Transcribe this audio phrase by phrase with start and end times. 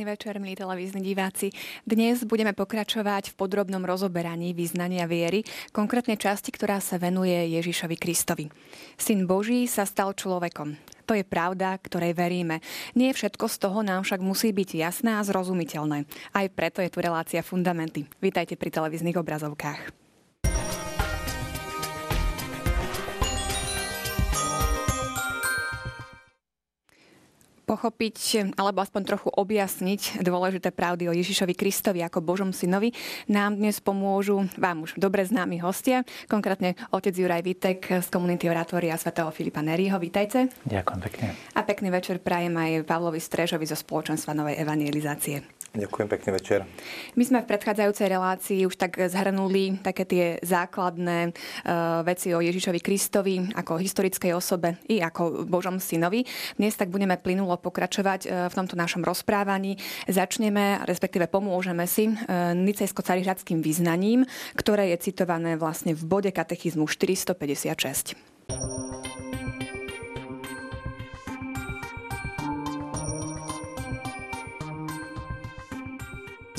[0.00, 1.52] Pekný večer, milí televízni diváci.
[1.84, 5.44] Dnes budeme pokračovať v podrobnom rozoberaní význania viery,
[5.76, 8.48] konkrétne časti, ktorá sa venuje Ježišovi Kristovi.
[8.96, 10.72] Syn Boží sa stal človekom.
[11.04, 12.64] To je pravda, ktorej veríme.
[12.96, 16.08] Nie všetko z toho nám však musí byť jasné a zrozumiteľné.
[16.32, 18.08] Aj preto je tu relácia Fundamenty.
[18.24, 20.09] Vítajte pri televíznych obrazovkách.
[27.70, 32.90] Pochopiť alebo aspoň trochu objasniť dôležité pravdy o Ježišovi Kristovi ako Božom synovi,
[33.30, 38.98] nám dnes pomôžu vám už dobre známi hostia, konkrétne otec Juraj Vitek z komunity Oratória
[38.98, 40.02] svätého Filipa Nerího.
[40.02, 40.50] Vítajte.
[40.66, 41.26] Ďakujem pekne.
[41.54, 45.59] A pekný večer prajem aj Pavlovi Strežovi zo spoločenstva Novej evangelizácie.
[45.70, 46.66] Ďakujem pekný večer.
[47.14, 52.82] My sme v predchádzajúcej relácii už tak zhrnuli také tie základné uh, veci o Ježišovi
[52.82, 56.26] Kristovi ako historickej osobe i ako Božom synovi.
[56.58, 59.78] Dnes tak budeme plynulo pokračovať uh, v tomto našom rozprávaní.
[60.10, 64.26] Začneme, respektíve pomôžeme si uh, nicejsko-carihradským význaním,
[64.58, 68.18] ktoré je citované vlastne v bode katechizmu 456.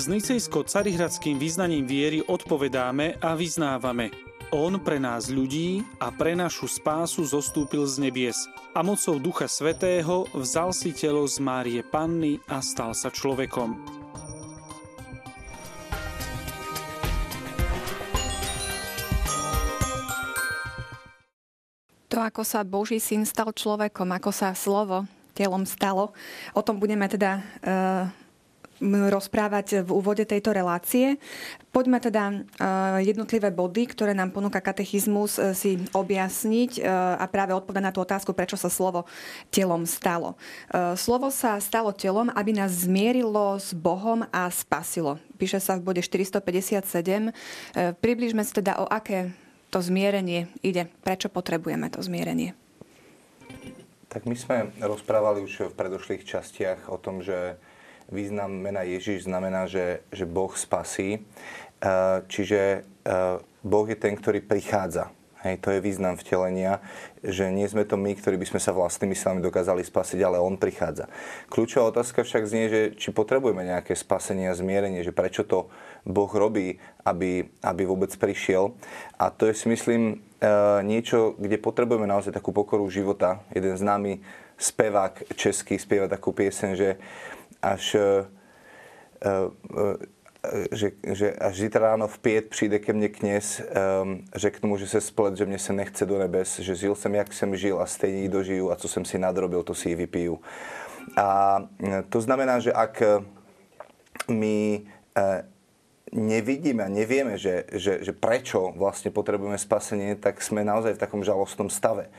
[0.01, 4.09] S nicejsko-carihradským význaním viery odpovedáme a vyznávame.
[4.49, 10.25] On pre nás ľudí a pre našu spásu zostúpil z nebies a mocou Ducha Svetého
[10.33, 13.77] vzal si telo z Márie Panny a stal sa človekom.
[22.09, 25.05] To, ako sa Boží syn stal človekom, ako sa slovo
[25.37, 26.09] telom stalo,
[26.57, 28.20] o tom budeme teda uh,
[28.81, 31.21] rozprávať v úvode tejto relácie.
[31.71, 32.35] Poďme teda e,
[33.05, 38.01] jednotlivé body, ktoré nám ponúka katechizmus, e, si objasniť e, a práve odpovedať na tú
[38.01, 39.05] otázku, prečo sa slovo
[39.53, 40.35] telom stalo.
[40.97, 45.21] Slovo sa stalo telom, aby nás zmierilo s Bohom a spasilo.
[45.37, 47.31] Píše sa v bode 457.
[48.01, 49.31] Približme si teda, o aké
[49.71, 50.91] to zmierenie ide.
[51.05, 52.57] Prečo potrebujeme to zmierenie?
[54.11, 57.55] Tak my sme rozprávali už v predošlých častiach o tom, že
[58.11, 61.17] význam mena Ježiš znamená, že, že Boh spasí.
[61.17, 61.19] E,
[62.27, 62.79] čiže e,
[63.63, 65.09] Boh je ten, ktorý prichádza.
[65.41, 66.85] Hej, to je význam vtelenia,
[67.25, 70.53] že nie sme to my, ktorí by sme sa vlastnými silami dokázali spasiť, ale On
[70.53, 71.09] prichádza.
[71.49, 75.65] Kľúčová otázka však znie, že či potrebujeme nejaké spasenie a zmierenie, že prečo to
[76.05, 78.77] Boh robí, aby, aby vôbec prišiel.
[79.17, 80.15] A to je si myslím e,
[80.85, 83.41] niečo, kde potrebujeme naozaj takú pokoru života.
[83.49, 84.21] Jeden známy
[84.61, 87.01] spevák český spieva takú pieseň, že
[87.61, 88.25] až, e,
[89.25, 89.37] e,
[90.71, 93.61] že, že až zítra ráno v pět přijde ke mně kněz,
[94.35, 97.33] řeknu mu, že se splet, že mě se nechce do nebes, že žil jsem, jak
[97.33, 100.41] jsem žil a stejně dožiju a co jsem si nadrobil, to si ji vypiju.
[101.17, 101.57] A
[102.09, 103.01] to znamená, že ak
[104.29, 104.81] my
[106.11, 111.23] nevidíme a nevieme, že, že, že prečo vlastne potrebujeme spasenie, tak sme naozaj v takom
[111.23, 112.11] žalostnom stave.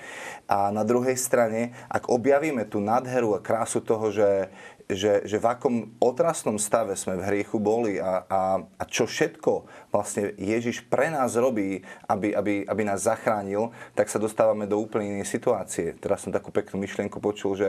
[0.48, 4.48] A na druhej strane, ak objavíme tú nádheru a krásu toho, že,
[4.91, 9.66] že, že v akom otrasnom stave sme v hriechu boli a, a, a čo všetko
[9.91, 15.19] vlastne Ježiš pre nás robí, aby, aby, aby nás zachránil, tak sa dostávame do úplne
[15.19, 15.94] inej situácie.
[15.98, 17.69] Teraz som takú peknú myšlienku počul, že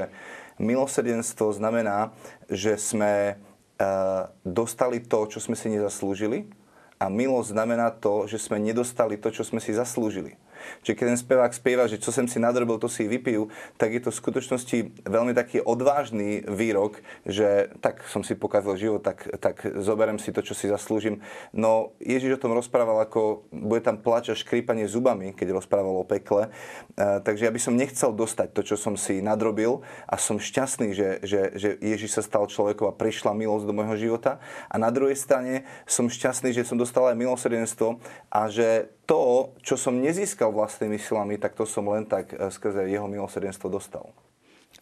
[0.61, 2.13] milosrdenstvo znamená,
[2.49, 6.49] že sme uh, dostali to, čo sme si nezaslúžili
[7.01, 10.39] a milosť znamená to, že sme nedostali to, čo sme si zaslúžili.
[10.83, 13.47] Čiže keď ten spevák spieva, že čo som si nadrobil, to si vypijú,
[13.77, 19.01] tak je to v skutočnosti veľmi taký odvážny výrok, že tak som si pokazil život,
[19.03, 21.23] tak, tak zoberiem si to, čo si zaslúžim.
[21.53, 26.05] No Ježiš o tom rozprával, ako bude tam plač a škrípanie zubami, keď rozprával o
[26.07, 26.47] pekle.
[26.47, 30.95] E, takže ja by som nechcel dostať to, čo som si nadrobil a som šťastný,
[30.95, 34.39] že, že, že Ježiš sa stal človekom a prišla milosť do môjho života.
[34.67, 37.99] A na druhej strane som šťastný, že som dostal aj milosrdenstvo
[38.29, 42.87] a že to, čo som nezískal vlastnými silami, tak to som len tak eh, skrze
[42.87, 44.07] jeho milosrdenstvo dostal.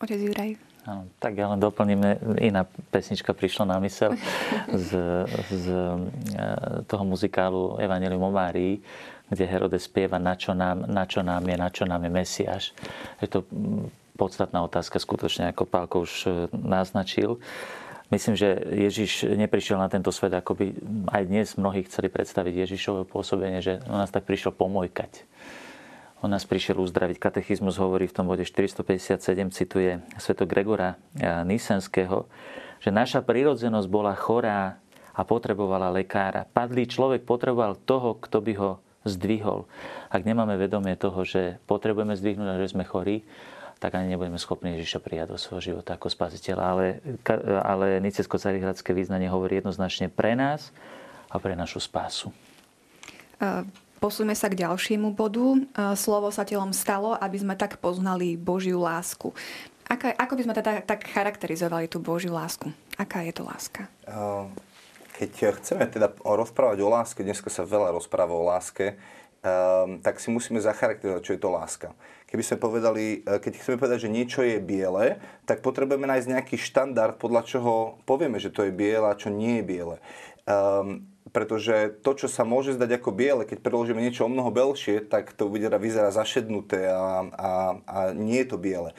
[0.02, 0.58] Otec Juraj.
[0.82, 2.02] Áno, tak ja len doplním,
[2.42, 4.18] iná pesnička prišla na mysel
[4.74, 4.90] z,
[5.54, 8.82] z eh, toho muzikálu Evangelium o Márii,
[9.30, 12.64] kde Herodes spieva, na čo, nám, na čo nám je, na čo nám je Mesiáš.
[13.22, 17.38] Je to mm, podstatná otázka, skutočne, ako Pálko už eh, naznačil.
[18.12, 20.66] Myslím, že Ježiš neprišiel na tento svet, ako by
[21.16, 25.24] aj dnes mnohí chceli predstaviť Ježišové pôsobenie, že on nás tak prišiel pomojkať.
[26.20, 27.18] On nás prišiel uzdraviť.
[27.18, 29.16] Katechizmus hovorí v tom bode 457,
[29.56, 31.00] cituje sveto Gregora
[31.48, 32.28] Nisenského,
[32.84, 34.76] že naša prírodzenosť bola chorá
[35.16, 36.44] a potrebovala lekára.
[36.52, 38.72] Padlý človek potreboval toho, kto by ho
[39.08, 39.72] zdvihol.
[40.12, 43.24] Ak nemáme vedomie toho, že potrebujeme zdvihnúť a že sme chorí,
[43.82, 46.64] tak ani nebudeme schopní Ježiša prijať do svojho života ako spasiteľa.
[46.64, 46.86] Ale,
[47.66, 50.70] ale nicecko-carihradské význanie hovorí jednoznačne pre nás
[51.34, 52.30] a pre našu spásu.
[53.98, 55.58] Posúme sa k ďalšiemu bodu.
[55.98, 59.34] Slovo sa telom stalo, aby sme tak poznali Božiu lásku.
[59.90, 62.70] Aká, ako by sme teda tak charakterizovali tú Božiu lásku?
[63.02, 63.90] Aká je to láska?
[65.18, 68.98] Keď chceme teda rozprávať o láske, dneska sa veľa rozpráva o láske,
[69.42, 71.90] um, tak si musíme zacharakterizovať, čo je to láska.
[72.32, 76.56] Keby sme povedali, e, keď chceme povedať, že niečo je biele, tak potrebujeme nájsť nejaký
[76.56, 79.98] štandard, podľa čoho povieme, že to je biele a čo nie je biele.
[80.48, 85.04] Um, pretože to, čo sa môže zdať ako biele, keď preložíme niečo o mnoho belšie,
[85.08, 87.50] tak to vyzerá, vyzerá zašednuté a, a,
[87.88, 88.92] a nie je to biele.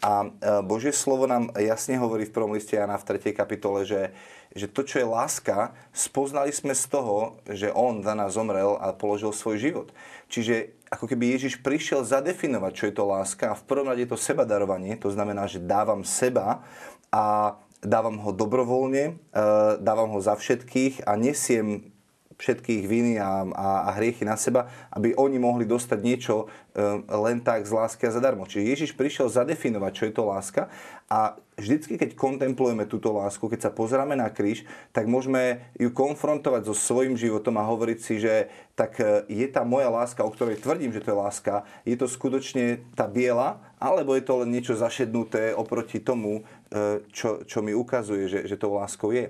[0.00, 0.28] A e,
[0.64, 3.36] Božie slovo nám jasne hovorí v prvom liste Jana v 3.
[3.36, 4.10] kapitole, že,
[4.50, 8.90] že to, čo je láska, spoznali sme z toho, že On za nás zomrel a
[8.90, 9.88] položil svoj život.
[10.26, 14.10] Čiže ako keby Ježiš prišiel zadefinovať, čo je to láska a v prvom rade je
[14.10, 16.66] to sebadarovanie, to znamená, že dávam seba
[17.14, 19.42] a dávam ho dobrovoľne, e,
[19.78, 21.94] dávam ho za všetkých a nesiem
[22.40, 27.44] všetkých viny a, a, a hriechy na seba, aby oni mohli dostať niečo e, len
[27.44, 28.48] tak z lásky a zadarmo.
[28.48, 30.72] Čiže Ježiš prišiel zadefinovať, čo je to láska
[31.12, 34.64] a vždycky, keď kontemplujeme túto lásku, keď sa pozeráme na kríž,
[34.96, 39.60] tak môžeme ju konfrontovať so svojím životom a hovoriť si, že tak e, je tá
[39.60, 44.16] moja láska, o ktorej tvrdím, že to je láska, je to skutočne tá biela, alebo
[44.16, 48.72] je to len niečo zašednuté oproti tomu, e, čo, čo mi ukazuje, že, že to
[48.72, 49.28] láskou je.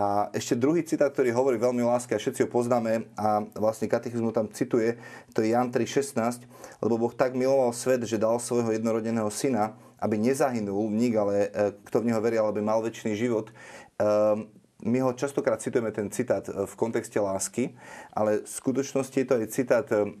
[0.00, 3.84] A ešte druhý citát, ktorý hovorí veľmi o láske a všetci ho poznáme a vlastne
[3.84, 4.96] katechizmu tam cituje,
[5.36, 6.48] to je Jan 3.16,
[6.80, 11.76] lebo Boh tak miloval svet, že dal svojho jednorodeného syna, aby nezahynul nik, ale e,
[11.84, 13.52] kto v neho verí, aby mal väčší život.
[14.00, 14.48] Ehm,
[14.88, 17.76] my ho častokrát citujeme ten citát e, v kontexte lásky,
[18.16, 20.16] ale v skutočnosti je to aj citát e,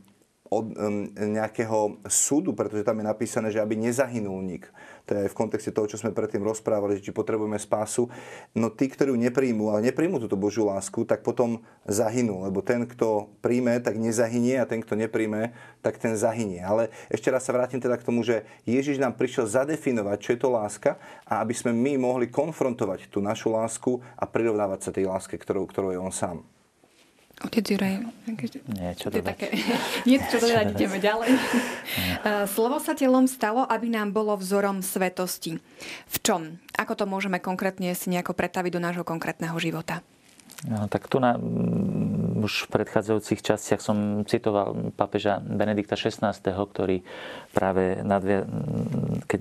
[0.50, 0.66] od
[1.14, 4.66] nejakého súdu, pretože tam je napísané, že aby nezahynul nik.
[5.10, 8.06] To je aj v kontexte toho, čo sme predtým rozprávali, že či potrebujeme spásu.
[8.54, 12.46] No tí, ktorí ju nepríjmú, ale nepríjmú túto Božiu lásku, tak potom zahynú.
[12.46, 15.50] Lebo ten, kto príjme, tak nezahynie a ten, kto nepríjme,
[15.82, 16.62] tak ten zahynie.
[16.62, 20.38] Ale ešte raz sa vrátim teda k tomu, že Ježiš nám prišiel zadefinovať, čo je
[20.38, 25.10] to láska a aby sme my mohli konfrontovať tú našu lásku a prirovnávať sa tej
[25.10, 26.46] láske, ktorou, ktorou je On sám.
[27.40, 28.04] Otec Juraj,
[28.76, 29.32] Nie, čo dodať.
[29.32, 29.48] Také,
[30.08, 31.30] nie, čo dodať, ideme ďalej.
[32.52, 35.56] Slovo sa telom stalo, aby nám bolo vzorom svetosti.
[36.04, 36.60] V čom?
[36.76, 40.04] Ako to môžeme konkrétne si nejako pretaviť do nášho konkrétneho života?
[40.68, 41.40] No, tak tu na,
[42.40, 47.04] už v predchádzajúcich častiach som citoval papeža Benedikta XVI, ktorý
[47.52, 48.48] práve nadvia,
[49.28, 49.40] keď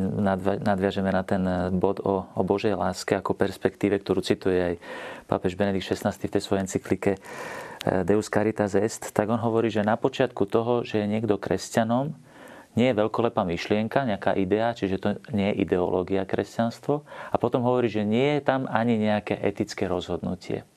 [0.59, 1.41] nadviažeme na ten
[1.79, 4.75] bod o, o Božej láske ako perspektíve, ktorú cituje aj
[5.31, 7.15] pápež Benedikt XVI v tej svojej encyklike
[7.85, 12.11] Eh, Deus Caritas Est, tak on hovorí, že na počiatku toho, že je niekto kresťanom,
[12.75, 17.01] nie je veľkolepá myšlienka, nejaká idea, čiže to nie je ideológia kresťanstvo.
[17.31, 20.67] A potom hovorí, že nie je tam ani nejaké etické rozhodnutie.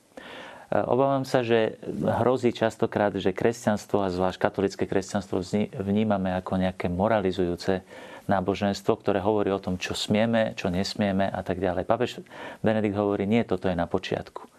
[0.73, 5.45] Eh, obávam sa, že hrozí častokrát, že kresťanstvo a zvlášť katolické kresťanstvo
[5.77, 7.85] vnímame ako nejaké moralizujúce
[8.25, 11.85] náboženstvo, ktoré hovorí o tom, čo smieme, čo nesmieme a tak ďalej.
[11.85, 12.25] Papež
[12.65, 14.49] Benedikt hovorí, nie, toto je na počiatku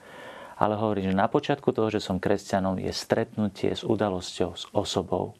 [0.54, 5.34] ale hovorí, že na počiatku toho, že som kresťanom, je stretnutie s udalosťou, s osobou.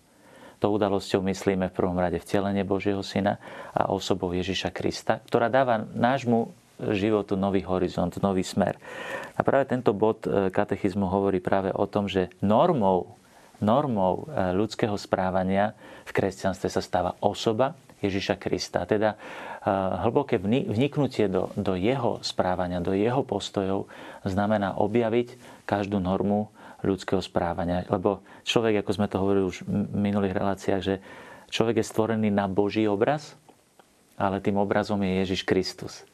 [0.59, 3.38] To udalosťou myslíme v prvom rade vtelenie Božieho Syna
[3.71, 6.50] a osobou Ježiša Krista, ktorá dáva nášmu
[6.93, 8.78] životu nový horizont, nový smer.
[9.38, 13.14] A práve tento bod e, katechizmu hovorí práve o tom, že normou,
[13.62, 15.73] normou e, ľudského správania
[16.04, 18.85] v kresťanstve sa stáva osoba Ježiša Krista.
[18.85, 19.16] Teda
[20.04, 23.88] hlboké vniknutie do, do jeho správania, do jeho postojov
[24.28, 26.52] znamená objaviť každú normu
[26.85, 27.88] ľudského správania.
[27.88, 30.95] Lebo človek, ako sme to hovorili už v minulých reláciách, že
[31.49, 33.40] človek je stvorený na Boží obraz,
[34.21, 36.04] ale tým obrazom je Ježiš Kristus.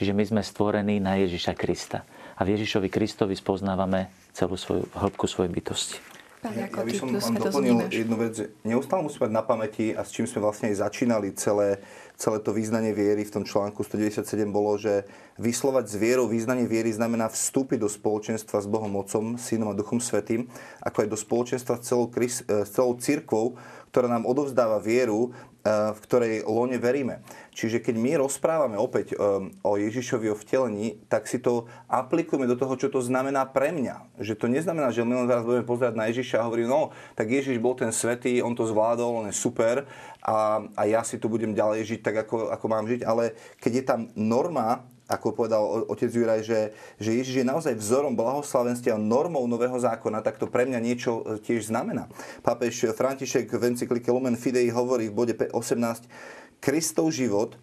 [0.00, 2.08] Čiže my sme stvorení na Ježiša Krista.
[2.40, 6.00] A v Ježišovi Kristovi spoznávame celú svoju hĺbku svojej bytosti.
[6.40, 8.48] Pán ja, ja by som vám doplnil jednu vec.
[8.64, 11.84] Neustále musíme mať na pamäti a s čím sme vlastne aj začínali celé,
[12.16, 15.04] celé to význanie viery v tom článku 197 bolo, že
[15.36, 20.00] vyslovať s vierou význanie viery znamená vstúpiť do spoločenstva s Bohom Otcom, Synom a Duchom
[20.00, 20.48] Svetým,
[20.80, 23.60] ako aj do spoločenstva s celou, s celou církvou,
[23.92, 27.20] ktorá nám odovzdáva vieru v ktorej lone veríme.
[27.52, 32.56] Čiže keď my rozprávame opäť um, o Ježišovi o vtelení, tak si to aplikujeme do
[32.56, 34.16] toho, čo to znamená pre mňa.
[34.16, 37.60] Že to neznamená, že my teraz budeme pozerať na Ježiša a hovoríme, no, tak Ježiš
[37.60, 39.84] bol ten svetý, on to zvládol, on je super
[40.24, 43.04] a, a ja si tu budem ďalej žiť tak, ako, ako mám žiť.
[43.04, 46.60] Ale keď je tam norma, ako povedal otec Juraj, že,
[47.02, 51.42] že Ježiš je naozaj vzorom blahoslavenstva normou nového zákona, tak to pre mňa niečo e,
[51.42, 52.06] tiež znamená.
[52.46, 56.06] Pápež František v encyklike Lumen Fidei hovorí v bode 18,
[56.62, 57.58] Kristov život,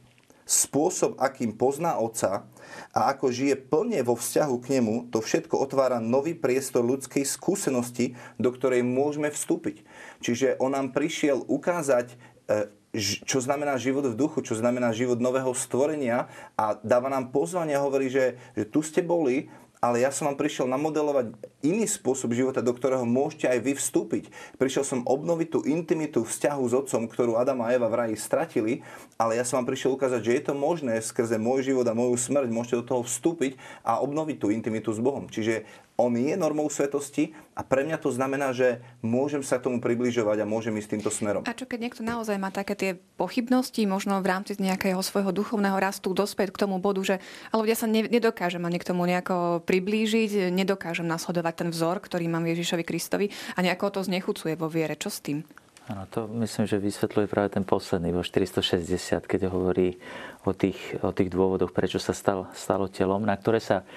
[0.48, 2.48] spôsob, akým pozná Otca
[2.96, 8.16] a ako žije plne vo vzťahu k nemu, to všetko otvára nový priestor ľudskej skúsenosti,
[8.40, 9.84] do ktorej môžeme vstúpiť.
[10.24, 12.16] Čiže on nám prišiel ukázať,
[12.48, 16.28] e, čo znamená život v duchu, čo znamená život nového stvorenia
[16.58, 20.42] a dáva nám pozvanie a hovorí, že, že tu ste boli, ale ja som vám
[20.42, 24.24] prišiel namodelovať iný spôsob života, do ktorého môžete aj vy vstúpiť.
[24.58, 28.82] Prišiel som obnoviť tú intimitu vzťahu s otcom, ktorú Adam a Eva v raji stratili,
[29.22, 32.18] ale ja som vám prišiel ukázať, že je to možné skrze môj život a moju
[32.18, 33.54] smrť, môžete do toho vstúpiť
[33.86, 35.30] a obnoviť tú intimitu s Bohom.
[35.30, 40.46] Čiže on je normou svetosti a pre mňa to znamená, že môžem sa tomu približovať
[40.46, 41.42] a môžem ísť týmto smerom.
[41.50, 45.74] A čo keď niekto naozaj má také tie pochybnosti, možno v rámci nejakého svojho duchovného
[45.82, 47.16] rastu dospieť k tomu bodu, že
[47.50, 52.46] ale ja sa nedokážem ani k tomu nejako priblížiť, nedokážem nasledovať ten vzor, ktorý mám
[52.46, 54.94] Ježišovi Kristovi a nejako to znechucuje vo viere.
[54.94, 55.42] Čo s tým?
[55.90, 59.98] Áno, to myslím, že vysvetľuje práve ten posledný, vo 460, keď hovorí
[60.46, 63.88] o tých, o tých dôvodoch, prečo sa stal, stalo telom, na ktoré sa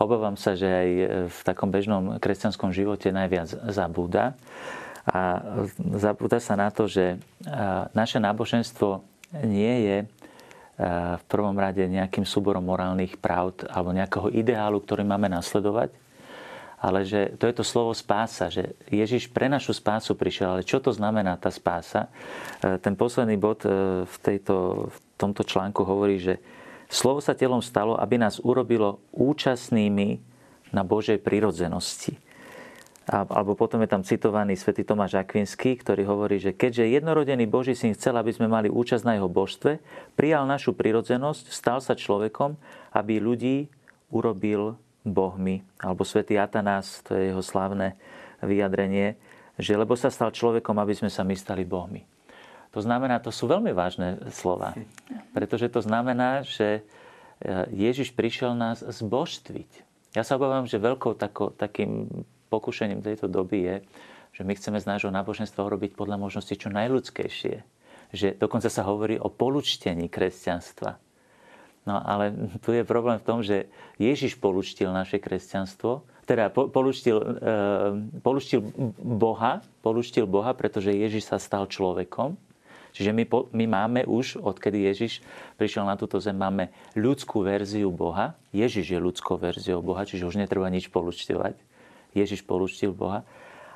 [0.00, 0.88] obávam sa, že aj
[1.28, 4.32] v takom bežnom kresťanskom živote najviac zabúda.
[5.04, 5.44] A
[5.96, 7.20] zabúda sa na to, že
[7.92, 9.04] naše náboženstvo
[9.44, 9.98] nie je
[10.80, 15.92] v prvom rade nejakým súborom morálnych pravd alebo nejakého ideálu, ktorý máme nasledovať,
[16.80, 20.56] ale že to je to slovo spása, že Ježiš pre našu spásu prišiel.
[20.56, 22.08] Ale čo to znamená tá spása?
[22.64, 26.40] E, ten posledný bod e, v, tejto, v tomto článku hovorí, že
[26.90, 30.18] Slovo sa telom stalo, aby nás urobilo účastnými
[30.74, 32.18] na Božej prirodzenosti.
[33.10, 37.94] Alebo potom je tam citovaný svätý Tomáš Akvinský, ktorý hovorí, že keďže jednorodený Boží syn
[37.94, 39.82] chcel, aby sme mali účasť na jeho božstve,
[40.14, 42.54] prijal našu prirodzenosť, stal sa človekom,
[42.94, 43.66] aby ľudí
[44.14, 45.66] urobil bohmi.
[45.82, 47.98] Alebo svätý Atanás, to je jeho slávne
[48.42, 49.18] vyjadrenie,
[49.58, 52.06] že lebo sa stal človekom, aby sme sa my stali bohmi.
[52.70, 54.78] To znamená, to sú veľmi vážne slova.
[55.34, 56.82] Pretože to znamená, že e,
[57.74, 59.70] Ježiš prišiel nás zbožstviť.
[60.14, 62.06] Ja sa obávam, že veľkou tako, takým
[62.50, 63.76] pokušením tejto doby je,
[64.34, 67.56] že my chceme z nášho náboženstva urobiť podľa možnosti čo najľudskejšie.
[68.14, 70.98] Že dokonca sa hovorí o polučtení kresťanstva.
[71.90, 72.30] No ale
[72.62, 73.66] tu je problém v tom, že
[73.98, 77.24] Ježiš polučtil naše kresťanstvo, teda polučtil, e,
[78.22, 78.62] polučtil
[79.02, 82.38] Boha, polučtil Boha, pretože Ježiš sa stal človekom
[82.90, 85.22] Čiže my, my máme už, odkedy Ježiš
[85.56, 88.34] prišiel na túto zem, máme ľudskú verziu Boha.
[88.50, 91.54] Ježiš je ľudskou verziou Boha, čiže už netreba nič polučťovať.
[92.14, 93.22] Ježiš polučtil Boha.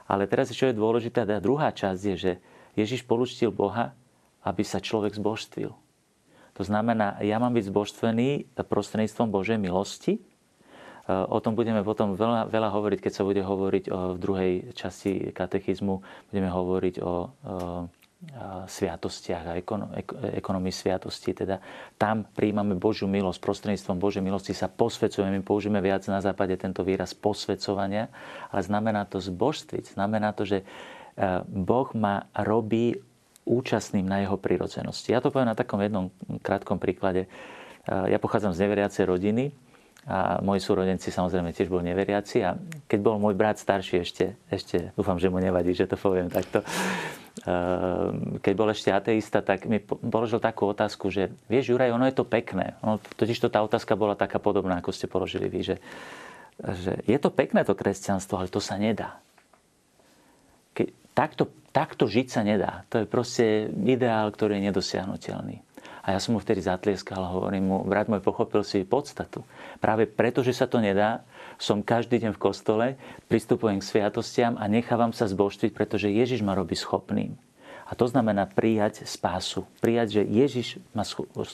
[0.05, 2.33] Ale teraz, čo je dôležité, tá druhá časť je, že
[2.75, 3.95] Ježiš polučtil Boha,
[4.45, 5.73] aby sa človek zbožstvil.
[6.55, 10.23] To znamená, ja mám byť zbožstvený prostredníctvom Božej milosti.
[11.09, 15.35] O tom budeme potom veľa, veľa hovoriť, keď sa bude hovoriť o, v druhej časti
[15.37, 16.01] katechizmu.
[16.33, 17.15] Budeme hovoriť o, o
[18.67, 19.53] sviatostiach a
[20.35, 21.31] ekonomii sviatosti.
[21.33, 21.63] Teda
[21.95, 25.39] tam príjmame Božiu milosť, prostredníctvom Božej milosti sa posvecujeme.
[25.39, 28.11] My použijeme viac na západe tento výraz posvecovania,
[28.51, 29.95] ale znamená to zbožstviť.
[29.95, 30.65] Znamená to, že e,
[31.47, 32.99] Boh ma robí
[33.45, 35.13] účastným na jeho prírodzenosti.
[35.13, 36.11] Ja to poviem na takom jednom
[36.43, 37.25] krátkom príklade.
[37.25, 37.29] E,
[38.11, 39.55] ja pochádzam z neveriacej rodiny,
[40.05, 42.53] a moji súrodenci samozrejme tiež boli neveriaci a
[42.85, 46.61] keď bol môj brat starší ešte, ešte dúfam, že mu nevadí, že to poviem takto,
[48.39, 52.23] keď bol ešte ateista, tak mi položil takú otázku, že vieš, Juraj, ono je to
[52.23, 52.79] pekné.
[52.87, 55.77] Ono, totiž to tá otázka bola taká podobná, ako ste položili vy, že,
[56.63, 59.19] že je to pekné to kresťanstvo, ale to sa nedá.
[60.79, 62.87] Ke, takto, takto žiť sa nedá.
[62.95, 65.59] To je proste ideál, ktorý je nedosiahnutelný.
[66.07, 69.43] A ja som mu vtedy zatlieskal a hovorím mu, brat môj, pochopil si podstatu.
[69.83, 71.27] Práve preto, že sa to nedá,
[71.59, 72.87] som každý deň v kostole,
[73.31, 77.37] pristupujem k sviatostiam a nechávam sa zbožtviť, pretože Ježiš ma robí schopným.
[77.85, 79.69] A to znamená prijať spásu.
[79.85, 81.05] Prijať, že Ježiš ma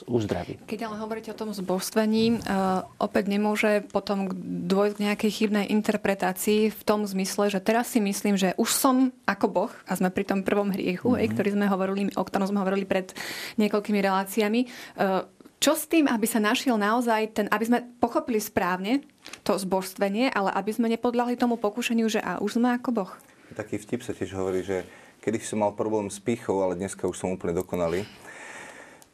[0.07, 0.63] uzdraví.
[0.63, 4.31] Keď ale hovoríte o tom zbožstvení, uh, opäť nemôže potom
[4.63, 9.11] dôjsť k nejakej chybnej interpretácii v tom zmysle, že teraz si myslím, že už som
[9.27, 11.31] ako Boh, a sme pri tom prvom hriechu, mm-hmm.
[11.35, 13.11] ktorý sme hovorili, o ktorom sme hovorili pred
[13.59, 14.59] niekoľkými reláciami,
[15.03, 15.27] uh,
[15.61, 19.05] čo s tým, aby sa našiel naozaj ten, aby sme pochopili správne
[19.41, 23.11] to zbožstvenie, ale aby sme nepodľahli tomu pokušeniu, že a už sme ako Boh?
[23.51, 24.87] Taký vtip sa tiež hovorí, že
[25.21, 28.07] kedy som mal problém s pichou, ale dneska už som úplne dokonalý.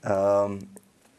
[0.06, 0.62] Um,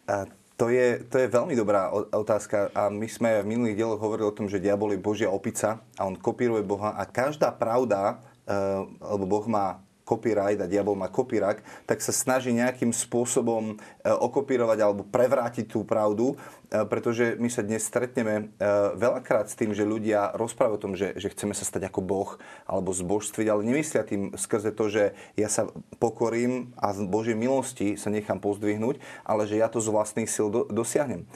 [0.08, 0.24] a
[0.58, 4.34] to je, to je veľmi dobrá otázka a my sme v minulých dieloch hovorili o
[4.34, 9.24] tom, že diabol je Božia opica a on kopíruje Boha a každá pravda, uh, lebo
[9.26, 15.04] Boh má copyright a diabol má copyright, tak sa snaží nejakým spôsobom e, okopírovať alebo
[15.04, 18.56] prevrátiť tú pravdu, e, pretože my sa dnes stretneme
[18.96, 22.30] veľakrát s tým, že ľudia rozprávajú o tom, že, že chceme sa stať ako Boh
[22.64, 25.68] alebo zbožstviť, ale nemyslia tým skrze to, že ja sa
[26.00, 28.96] pokorím a z Božej milosti sa nechám pozdvihnúť,
[29.28, 31.28] ale že ja to z vlastných síl do, dosiahnem.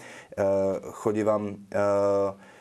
[1.02, 2.51] Chodívam E,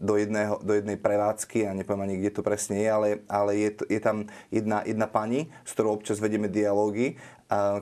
[0.00, 3.70] do, jedného, do jednej prevádzky, a nepoviem ani, kde to presne je, ale, ale je,
[3.88, 7.16] je tam jedna, jedna pani, s ktorou občas vedeme dialógy,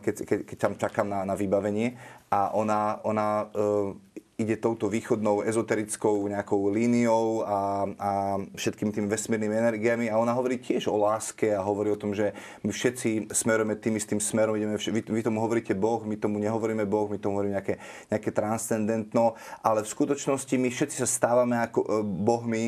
[0.00, 1.97] keď, keď, keď tam čakám na, na vybavenie.
[2.31, 3.95] A ona, ona e,
[4.34, 8.10] ide touto východnou ezoterickou nejakou líniou a, a
[8.58, 12.34] všetkými tými vesmírnymi energiami a ona hovorí tiež o láske a hovorí o tom, že
[12.66, 16.82] my všetci smerujeme tým istým smerom, ideme, vy, vy tomu hovoríte Boh, my tomu nehovoríme
[16.82, 17.78] Boh, my tomu hovoríme nejaké,
[18.10, 22.64] nejaké transcendentno, ale v skutočnosti my všetci sa stávame ako e, Bohmi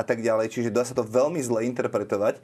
[0.00, 2.40] a tak ďalej, čiže dá sa to veľmi zle interpretovať.
[2.40, 2.42] E,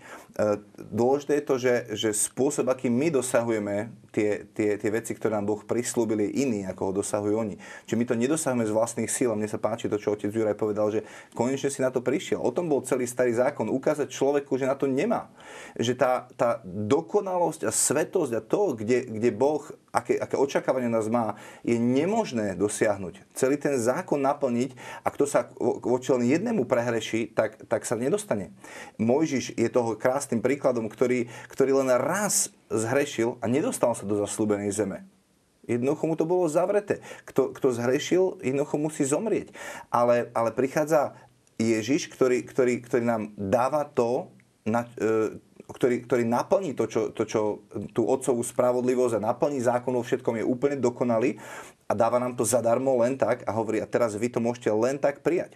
[0.76, 5.48] dôležité je to, že, že spôsob, akým my dosahujeme tie, tie, tie veci, ktoré nám
[5.48, 7.56] Boh prislúbil, je iný, ako ho dosahujú oni.
[7.88, 9.32] Čiže my to nedosahujeme z vlastných síl.
[9.32, 11.00] A mne sa páči to, čo otec Juraj povedal, že
[11.32, 12.44] konečne si na to prišiel.
[12.44, 13.72] O tom bol celý starý zákon.
[13.72, 15.32] Ukázať človeku, že na to nemá.
[15.80, 19.64] Že tá, tá dokonalosť a svetosť a to, kde, kde Boh,
[19.96, 23.24] aké, aké očakávanie nás má, je nemožné dosiahnuť.
[23.32, 25.48] Celý ten zákon naplniť a kto sa
[25.80, 28.52] voči len jednému prehreší, tak, tak sa nedostane.
[29.00, 34.68] Mojžiš je toho krásnym príkladom, ktorý, ktorý len raz zhrešil a nedostal sa do zaslúbenej
[34.76, 35.08] zeme.
[35.66, 37.02] Jednoducho mu to bolo zavreté.
[37.26, 39.50] Kto, kto zhrešil, jednoducho musí zomrieť.
[39.90, 41.18] Ale, ale prichádza
[41.58, 44.30] Ježiš, ktorý, ktorý, ktorý nám dáva to,
[44.62, 49.94] na, e, ktorý, ktorý naplní to čo, to, čo tú otcovú spravodlivosť a naplní zákon
[49.94, 51.42] vo všetkom, je úplne dokonalý
[51.86, 54.98] a dáva nám to zadarmo len tak a hovorí, a teraz vy to môžete len
[54.98, 55.54] tak prijať.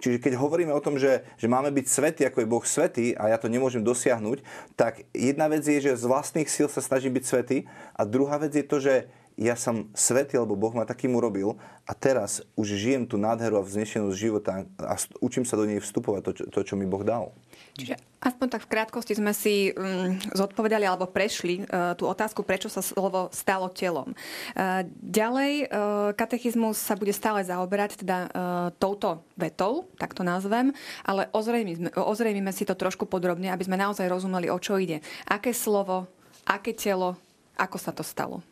[0.00, 3.32] Čiže keď hovoríme o tom, že, že máme byť svetý, ako je Boh svetý a
[3.32, 4.44] ja to nemôžem dosiahnuť,
[4.76, 7.58] tak jedna vec je, že z vlastných síl sa snažím byť svetý
[7.96, 9.08] a druhá vec je to, že
[9.40, 11.56] ja som svetý, lebo Boh ma takým urobil
[11.88, 16.20] a teraz už žijem tú nádheru a vznešenosť života a učím sa do nej vstupovať,
[16.28, 17.32] to, čo, to, čo mi Boh dal.
[17.80, 22.68] Čiže aspoň tak v krátkosti sme si um, zodpovedali alebo prešli uh, tú otázku, prečo
[22.68, 24.12] sa slovo stalo telom.
[24.52, 28.28] Uh, ďalej, uh, katechizmus sa bude stále zaoberať teda uh,
[28.76, 34.52] touto vetou, tak to nazvem, ale ozrejmime si to trošku podrobne, aby sme naozaj rozumeli,
[34.52, 35.00] o čo ide.
[35.24, 36.12] Aké slovo,
[36.44, 37.16] aké telo,
[37.56, 38.44] ako sa to stalo.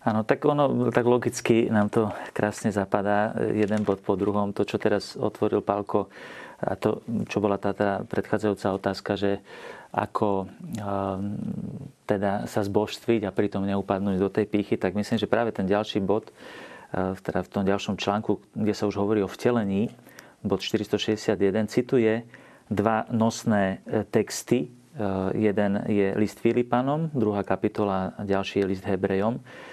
[0.00, 4.48] Áno, tak ono, tak logicky nám to krásne zapadá, jeden bod po druhom.
[4.56, 6.08] To, čo teraz otvoril Pálko,
[6.60, 9.44] a to, čo bola tá, tá predchádzajúca otázka, že
[9.92, 11.36] ako um,
[12.08, 16.00] teda sa zbožstviť a pritom neupadnúť do tej pýchy, tak myslím, že práve ten ďalší
[16.00, 19.92] bod, uh, teda v tom ďalšom článku, kde sa už hovorí o vtelení,
[20.40, 22.24] bod 461, cituje
[22.72, 24.72] dva nosné e, texty.
[24.96, 29.68] Uh, jeden je list Filipanom, druhá kapitola, a ďalší je list Hebrejom Eh,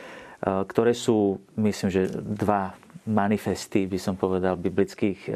[0.47, 5.33] ktoré sú, myslím, že dva manifesty, by som povedal, biblických eh,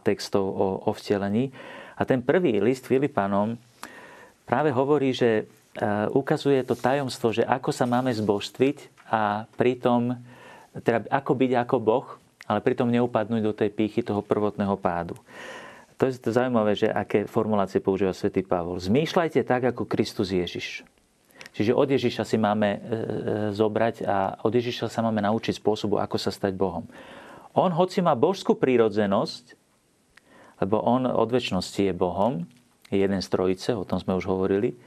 [0.00, 1.52] textov o, o vtelení.
[2.00, 3.60] A ten prvý list Filipanom
[4.48, 10.16] práve hovorí, že eh, ukazuje to tajomstvo, že ako sa máme zbožstviť a pritom,
[10.80, 12.08] teda ako byť ako Boh,
[12.48, 15.14] ale pritom neupadnúť do tej pýchy toho prvotného pádu.
[16.00, 18.80] To je to zaujímavé, že aké formulácie používa svätý Pavol.
[18.80, 20.80] Zmýšľajte tak, ako Kristus Ježiš.
[21.50, 22.88] Čiže od Ježiša si máme e, e,
[23.50, 26.86] zobrať a od Ježiša sa máme naučiť spôsobu, ako sa stať Bohom.
[27.58, 29.58] On, hoci má božskú prírodzenosť,
[30.62, 32.46] lebo on od väčšnosti je Bohom,
[32.90, 34.78] je jeden z trojice, o tom sme už hovorili,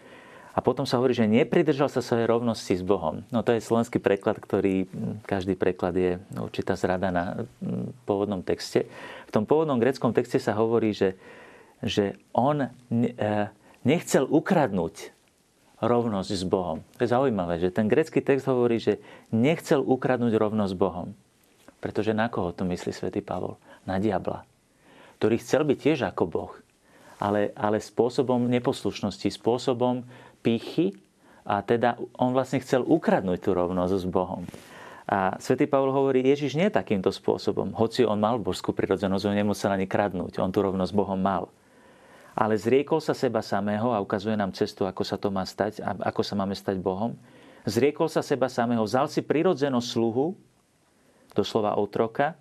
[0.53, 3.25] a potom sa hovorí, že nepridržal sa svojej rovnosti s Bohom.
[3.33, 4.85] No to je slovenský preklad, ktorý,
[5.25, 7.49] každý preklad je určitá zrada na
[8.05, 8.85] pôvodnom texte.
[9.25, 11.17] V tom pôvodnom greckom texte sa hovorí, že,
[11.81, 12.69] že on e,
[13.81, 15.09] nechcel ukradnúť
[15.83, 16.79] rovnosť s Bohom.
[16.95, 19.03] To je zaujímavé, že ten grecký text hovorí, že
[19.35, 21.07] nechcel ukradnúť rovnosť s Bohom.
[21.83, 23.59] Pretože na koho to myslí svätý Pavol?
[23.83, 24.47] Na diabla.
[25.19, 26.53] Ktorý chcel byť tiež ako Boh.
[27.19, 30.07] Ale, ale spôsobom neposlušnosti, spôsobom
[30.39, 30.95] pýchy
[31.43, 34.47] a teda on vlastne chcel ukradnúť tú rovnosť s Bohom.
[35.03, 37.75] A svätý Pavol hovorí, Ježiš nie takýmto spôsobom.
[37.75, 40.39] Hoci on mal božskú prirodzenosť, on nemusel ani kradnúť.
[40.39, 41.51] On tú rovnosť s Bohom mal
[42.33, 46.21] ale zriekol sa seba samého a ukazuje nám cestu, ako sa to má stať ako
[46.25, 47.13] sa máme stať Bohom.
[47.63, 50.35] Zriekol sa seba samého, vzal si prirodzenú sluhu,
[51.31, 52.35] doslova otroka,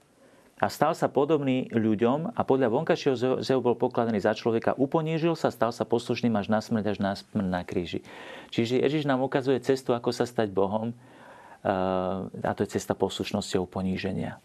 [0.62, 5.50] a stal sa podobný ľuďom a podľa vonkajšieho zehu bol pokladaný za človeka, uponížil sa,
[5.50, 8.06] stal sa poslušným až na smrť, až na smrť na kríži.
[8.54, 10.94] Čiže Ježiš nám ukazuje cestu, ako sa stať Bohom
[11.66, 14.38] a to je cesta poslušnosti a uponíženia.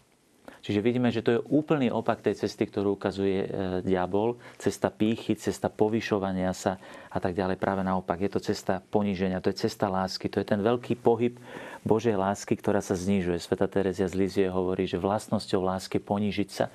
[0.62, 3.48] Čiže vidíme, že to je úplný opak tej cesty, ktorú ukazuje e,
[3.86, 4.36] diabol.
[4.58, 6.76] Cesta pýchy, cesta povyšovania sa
[7.08, 7.56] a tak ďalej.
[7.56, 8.18] Práve naopak.
[8.18, 10.26] Je to cesta poníženia, to je cesta lásky.
[10.28, 11.38] To je ten veľký pohyb
[11.86, 13.38] Božej lásky, ktorá sa znižuje.
[13.38, 16.66] Sveta Terezia z Lizie hovorí, že vlastnosťou lásky ponížiť sa.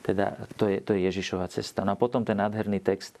[0.00, 1.84] Teda to je, to je Ježišova cesta.
[1.84, 3.20] No a potom ten nádherný text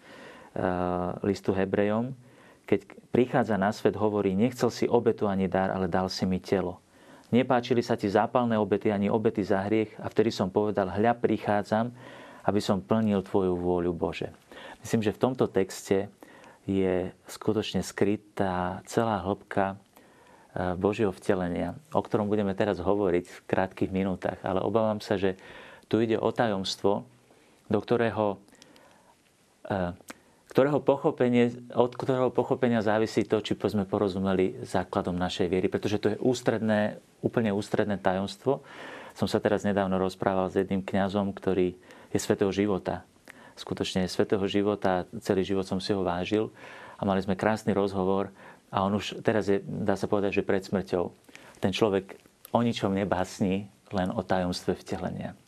[0.56, 2.16] uh, listu Hebrejom,
[2.64, 6.80] keď prichádza na svet, hovorí, nechcel si obetu ani dar, ale dal si mi telo.
[7.28, 11.92] Nepáčili sa ti zápalné obety ani obety za hriech a vtedy som povedal, hľa prichádzam,
[12.48, 14.32] aby som plnil Tvoju vôľu, Bože.
[14.80, 16.08] Myslím, že v tomto texte
[16.64, 19.76] je skutočne skrytá celá hĺbka e,
[20.80, 24.40] Božieho vtelenia, o ktorom budeme teraz hovoriť v krátkých minútach.
[24.40, 25.36] Ale obávam sa, že
[25.88, 27.04] tu ide o tajomstvo,
[27.68, 29.92] do ktorého e,
[30.58, 36.10] ktorého pochopenie, od ktorého pochopenia závisí to, či sme porozumeli základom našej viery, pretože to
[36.10, 38.66] je ústredné, úplne ústredné tajomstvo.
[39.14, 41.78] Som sa teraz nedávno rozprával s jedným kňazom, ktorý
[42.10, 43.06] je svetého života.
[43.54, 46.50] Skutočne je svetého života, celý život som si ho vážil
[46.98, 48.34] a mali sme krásny rozhovor
[48.74, 51.14] a on už teraz je, dá sa povedať, že pred smrťou.
[51.62, 52.18] Ten človek
[52.50, 55.38] o ničom nebásni, len o tajomstve vtelenia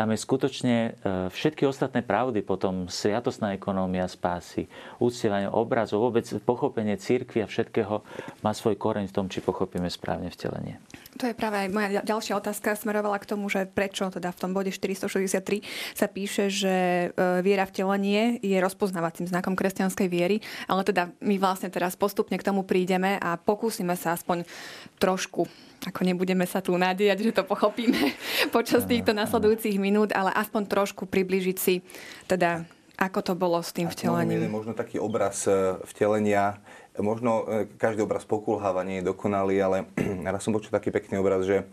[0.00, 0.90] tam je skutočne e,
[1.28, 4.64] všetky ostatné pravdy, potom sviatostná ekonómia spásy,
[4.96, 8.00] úctievanie obrazov, vôbec pochopenie církvy a všetkého
[8.40, 10.80] má svoj koreň v tom, či pochopíme správne vtelenie.
[11.20, 14.56] To je práve aj moja ďalšia otázka smerovala k tomu, že prečo teda v tom
[14.56, 15.60] bode 463
[15.92, 16.74] sa píše, že
[17.12, 22.46] e, viera vtelenie je rozpoznávacím znakom kresťanskej viery, ale teda my vlastne teraz postupne k
[22.48, 24.48] tomu prídeme a pokúsime sa aspoň
[24.96, 25.44] trošku
[25.86, 28.12] ako nebudeme sa tu nádejať, že to pochopíme
[28.56, 31.80] počas týchto nasledujúcich minút, ale aspoň trošku približiť si,
[32.28, 32.68] teda
[33.00, 34.52] ako to bolo s tým vtelením.
[34.52, 36.60] Možno taký obraz e, vtelenia,
[37.00, 39.76] možno e, každý obraz pokulháva, nie je dokonalý, ale
[40.28, 41.64] raz som počul taký pekný obraz, že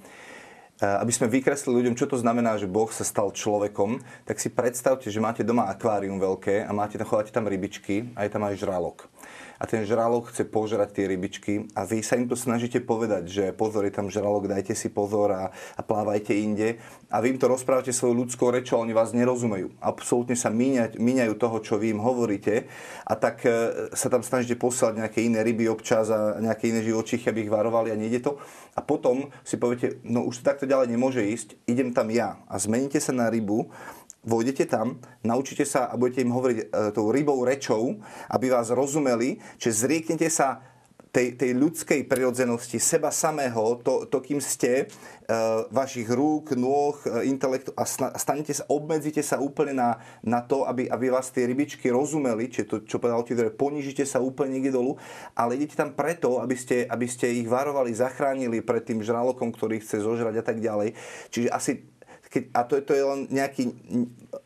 [0.80, 4.48] e, aby sme vykreslili ľuďom, čo to znamená, že Boh sa stal človekom, tak si
[4.48, 8.64] predstavte, že máte doma akvárium veľké a máte, chováte tam rybičky a je tam aj
[8.64, 9.12] žralok
[9.58, 13.44] a ten žralok chce požrať tie rybičky a vy sa im to snažíte povedať, že
[13.54, 16.78] pozor, je tam žralok, dajte si pozor a, a plávajte inde.
[17.08, 19.80] A vy im to rozprávate svojou ľudskou rečou, oni vás nerozumejú.
[19.80, 22.68] Absolútne sa míňajú toho, čo vy im hovoríte
[23.08, 27.32] a tak e, sa tam snažíte posielať nejaké iné ryby občas a nejaké iné živočichy,
[27.32, 28.36] aby ich varovali a nejde to.
[28.76, 32.44] A potom si poviete, no už to takto ďalej nemôže ísť, idem tam ja.
[32.52, 33.72] A zmeníte sa na rybu
[34.28, 39.40] Vôjdete tam, naučite sa a budete im hovoriť e, tou rybou rečou, aby vás rozumeli,
[39.56, 40.60] že zrieknete sa
[41.16, 44.86] tej, tej ľudskej prirodzenosti, seba samého, to, to kým ste, e,
[45.72, 47.88] vašich rúk, nôh, e, intelektu a
[48.20, 52.68] stanete sa, obmedzite sa úplne na, na to, aby, aby vás tie rybičky rozumeli, čiže
[52.68, 55.00] to, čo povedal Tidore, ponížite sa úplne niekde dolu,
[55.34, 59.80] ale idete tam preto, aby ste, aby ste ich varovali, zachránili pred tým žralokom, ktorý
[59.82, 60.94] chce zožrať a tak ďalej.
[61.32, 61.97] Čiže asi
[62.28, 63.64] keď, a to, to je len nejaký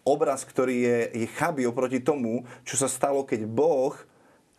[0.05, 3.93] obraz, ktorý je, je chabý oproti tomu, čo sa stalo, keď Boh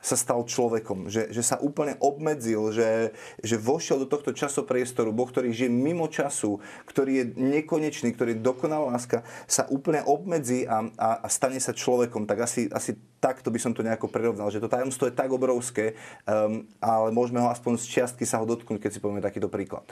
[0.02, 5.14] sa stal človekom, že, že sa úplne obmedzil, že, že vošiel do tohto časopriestoru.
[5.14, 6.58] Boh, ktorý žije mimo času,
[6.90, 11.70] ktorý je nekonečný, ktorý je dokonalá láska, sa úplne obmedzí a, a, a stane sa
[11.70, 12.26] človekom.
[12.26, 15.94] Tak asi, asi takto by som to nejako prirovnal, že to tajomstvo je tak obrovské,
[16.26, 19.87] um, ale môžeme ho aspoň z čiastky sa ho dotknúť, keď si povieme takýto príklad.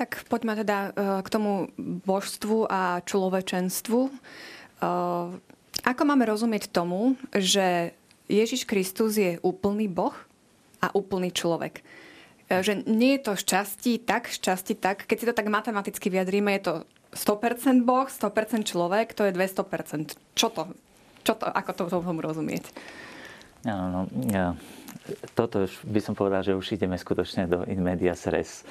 [0.00, 1.68] Tak poďme teda e, k tomu
[2.08, 4.00] božstvu a človečenstvu.
[4.08, 4.12] E,
[5.84, 7.92] ako máme rozumieť tomu, že
[8.32, 10.16] Ježiš Kristus je úplný Boh
[10.80, 11.84] a úplný človek?
[12.48, 15.04] E, že nie je to šťastí tak, šťastí tak.
[15.04, 16.74] Keď si to tak matematicky vyjadríme, je to
[17.12, 20.16] 100% Boh, 100% človek, to je 200%.
[20.32, 20.72] Čo to?
[21.28, 22.72] Čo to ako to tomu rozumieť?
[23.68, 24.56] Áno, no, ja,
[25.34, 28.62] toto by som povedal, že už ideme skutočne do in medias res.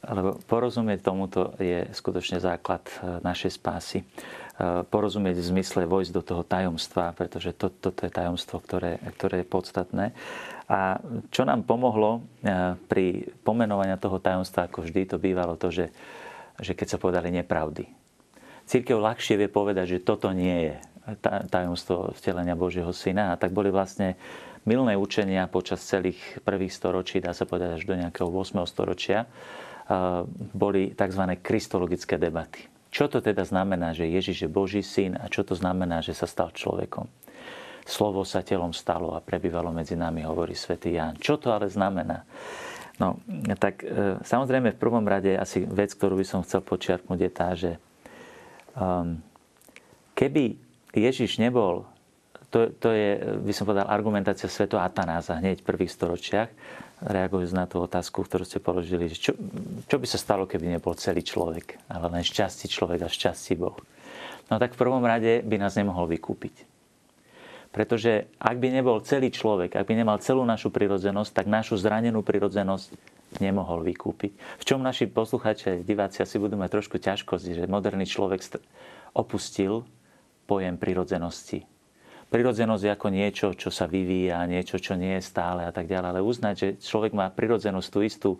[0.00, 4.00] Lebo porozumieť tomuto je skutočne základ e, našej spásy.
[4.00, 4.04] E,
[4.88, 9.52] porozumieť v zmysle vojsť do toho tajomstva, pretože to, toto je tajomstvo, ktoré, ktoré je
[9.52, 10.04] podstatné.
[10.70, 12.20] A čo nám pomohlo e,
[12.88, 15.92] pri pomenovaní toho tajomstva, ako vždy to bývalo to, že,
[16.56, 17.84] že keď sa povedali nepravdy.
[18.64, 20.74] Církev ľahšie vie povedať, že toto nie je
[21.50, 23.34] tajomstvo vtelenia Božieho Syna.
[23.34, 24.14] A tak boli vlastne
[24.64, 28.64] milné učenia počas celých prvých storočí, dá sa povedať až do nejakého 8.
[28.68, 29.24] storočia,
[30.54, 31.22] boli tzv.
[31.42, 32.70] kristologické debaty.
[32.90, 36.26] Čo to teda znamená, že Ježiš je Boží syn a čo to znamená, že sa
[36.26, 37.06] stal človekom?
[37.86, 41.18] Slovo sa telom stalo a prebývalo medzi nami, hovorí svätý Ján.
[41.18, 42.26] Čo to ale znamená?
[43.00, 43.16] No,
[43.56, 47.48] tak e, samozrejme v prvom rade asi vec, ktorú by som chcel počiarknúť je tá,
[47.56, 47.70] že
[48.76, 49.16] um,
[50.12, 50.60] keby
[50.92, 51.88] Ježiš nebol
[52.50, 53.08] to, to je,
[53.46, 56.50] by som povedal, argumentácia sveto Atanáza hneď v prvých storočiach.
[57.00, 59.32] reagujúc na tú otázku, ktorú ste položili, že čo,
[59.86, 63.78] čo by sa stalo, keby nebol celý človek, ale len šťastí človek a šťastí Boh.
[64.50, 66.66] No tak v prvom rade by nás nemohol vykúpiť.
[67.70, 72.26] Pretože ak by nebol celý človek, ak by nemal celú našu prirodzenosť, tak našu zranenú
[72.26, 72.90] prirodzenosť
[73.38, 74.58] nemohol vykúpiť.
[74.58, 78.42] V čom naši posluchači, diváci asi budú mať trošku ťažkosť, že moderný človek
[79.14, 79.86] opustil
[80.50, 81.62] pojem prirodzenosti
[82.30, 86.08] prirodzenosť ako niečo, čo sa vyvíja, niečo, čo nie je stále a tak ďalej.
[86.14, 88.30] Ale uznať, že človek má prirodzenosť tú istú,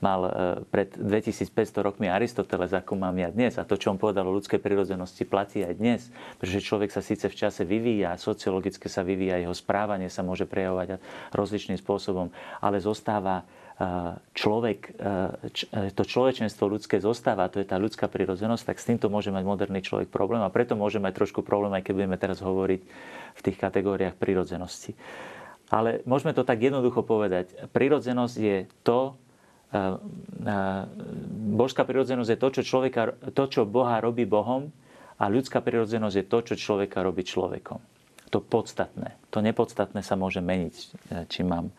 [0.00, 0.30] mal e,
[0.64, 1.52] pred 2500
[1.84, 3.60] rokmi Aristoteles, ako mám ja dnes.
[3.60, 6.00] A to, čo on povedal o ľudskej prirodzenosti, platí aj dnes.
[6.40, 10.96] Pretože človek sa síce v čase vyvíja, sociologicky sa vyvíja, jeho správanie sa môže prejavovať
[11.36, 12.32] rozličným spôsobom,
[12.64, 13.44] ale zostáva
[14.38, 14.94] človek,
[15.98, 19.82] to človečenstvo ľudské zostáva, to je tá ľudská prirodzenosť, tak s týmto môže mať moderný
[19.82, 22.80] človek problém a preto môže mať trošku problém, aj keď budeme teraz hovoriť
[23.34, 24.94] v tých kategóriách prirodzenosti.
[25.74, 27.50] Ale môžeme to tak jednoducho povedať.
[27.74, 28.56] Prirodzenosť je
[28.86, 29.18] to,
[31.58, 34.70] božská prirodzenosť je to, čo, človeka, to, čo Boha robí Bohom
[35.18, 37.82] a ľudská prirodzenosť je to, čo človeka robí človekom.
[38.30, 39.18] To podstatné.
[39.34, 40.74] To nepodstatné sa môže meniť,
[41.26, 41.74] či mám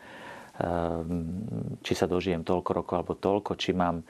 [1.84, 4.08] či sa dožijem toľko rokov alebo toľko, či mám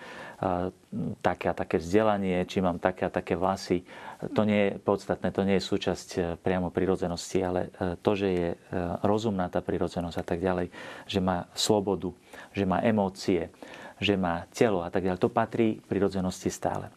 [1.26, 3.82] také a také vzdelanie, či mám také a také vlasy.
[4.38, 8.28] To nie je podstatné, to nie je súčasť eh, priamo prirodzenosti, ale eh, to, že
[8.30, 8.50] je
[9.02, 10.70] rozumná tá prirodzenosť a tak ďalej,
[11.10, 12.14] že má slobodu,
[12.54, 13.50] že má emócie,
[13.98, 16.94] že má telo a tak ďalej, to patrí prirodzenosti stále.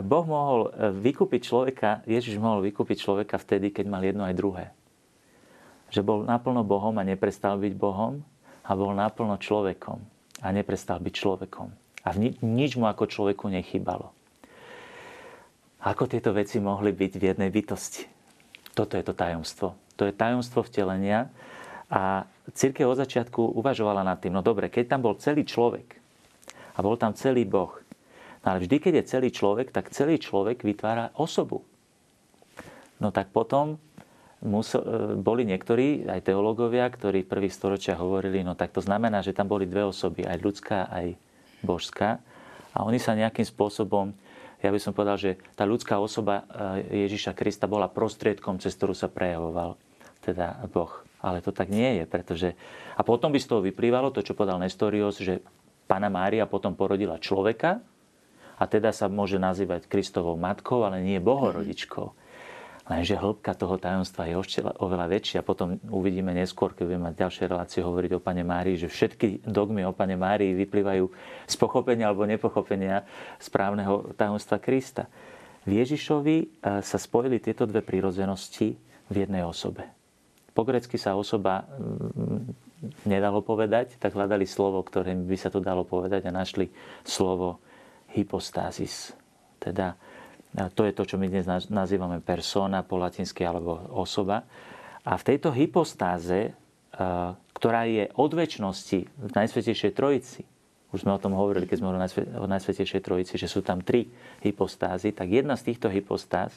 [0.00, 0.72] Boh mohol
[1.04, 4.72] vykúpiť človeka, Ježiš mohol vykúpiť človeka vtedy, keď mal jedno aj druhé
[5.90, 8.22] že bol naplno Bohom a neprestal byť Bohom
[8.62, 9.98] a bol naplno človekom
[10.40, 11.68] a neprestal byť človekom.
[12.06, 14.14] A nič mu ako človeku nechybalo.
[15.80, 18.04] Ako tieto veci mohli byť v jednej bytosti?
[18.72, 19.74] Toto je to tajomstvo.
[20.00, 21.28] To je tajomstvo vtelenia
[21.90, 22.24] a
[22.54, 25.98] církev od začiatku uvažovala nad tým, no dobre, keď tam bol celý človek
[26.76, 27.74] a bol tam celý Boh,
[28.40, 31.66] no ale vždy, keď je celý človek, tak celý človek vytvára osobu.
[33.00, 33.80] No tak potom
[34.40, 34.80] musel,
[35.20, 39.48] boli niektorí, aj teológovia, ktorí v prvých storočiach hovorili, no tak to znamená, že tam
[39.48, 41.16] boli dve osoby, aj ľudská, aj
[41.60, 42.20] božská.
[42.72, 44.16] A oni sa nejakým spôsobom,
[44.60, 46.44] ja by som povedal, že tá ľudská osoba
[46.84, 49.76] e, Ježiša Krista bola prostriedkom, cez ktorú sa prejavoval
[50.20, 50.92] teda Boh.
[51.20, 52.48] Ale to tak nie je, pretože...
[52.96, 55.40] A potom by z toho vyplývalo to, čo povedal Nestorios, že
[55.88, 57.80] Pana Mária potom porodila človeka
[58.60, 62.19] a teda sa môže nazývať Kristovou matkou, ale nie Bohorodičkou.
[62.90, 64.34] Lenže hĺbka toho tajomstva je
[64.82, 65.46] oveľa väčšia.
[65.46, 69.86] Potom uvidíme neskôr, keď budeme mať ďalšie relácie hovoriť o Pane Márii, že všetky dogmy
[69.86, 71.06] o Pane Márii vyplývajú
[71.46, 73.06] z pochopenia alebo nepochopenia
[73.38, 75.06] správneho tajomstva Krista.
[75.62, 76.46] V Ježišovi e,
[76.82, 78.74] sa spojili tieto dve prírodzenosti
[79.06, 79.86] v jednej osobe.
[80.50, 85.86] Po grecky sa osoba mm, nedalo povedať, tak hľadali slovo, ktorým by sa to dalo
[85.86, 86.66] povedať a našli
[87.06, 87.62] slovo
[88.18, 89.14] hypostásis.
[89.62, 89.94] Teda
[90.50, 94.42] to je to, čo my dnes nazývame persona po latinsky alebo osoba.
[95.06, 96.52] A v tejto hypostáze,
[97.54, 100.42] ktorá je od väčšnosti v Najsvetejšej Trojici,
[100.90, 101.94] už sme o tom hovorili, keď sme
[102.34, 104.10] o Najsvetejšej Trojici, že sú tam tri
[104.42, 106.50] hypostázy, tak jedna z týchto hypostáz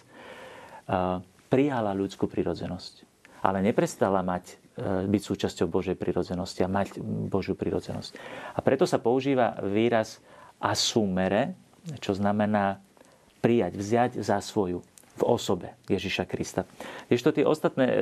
[1.54, 3.06] prijala ľudskú prirodzenosť.
[3.46, 4.58] Ale neprestala mať,
[5.06, 6.98] byť súčasťou Božej prirodzenosti a mať
[7.30, 8.18] Božiu prirodzenosť.
[8.58, 10.18] A preto sa používa výraz
[10.58, 11.54] asumere,
[12.02, 12.82] čo znamená
[13.44, 14.80] prijať, vziať za svoju
[15.14, 16.66] v osobe Ježiša Krista.
[17.06, 17.96] to tie ostatné e,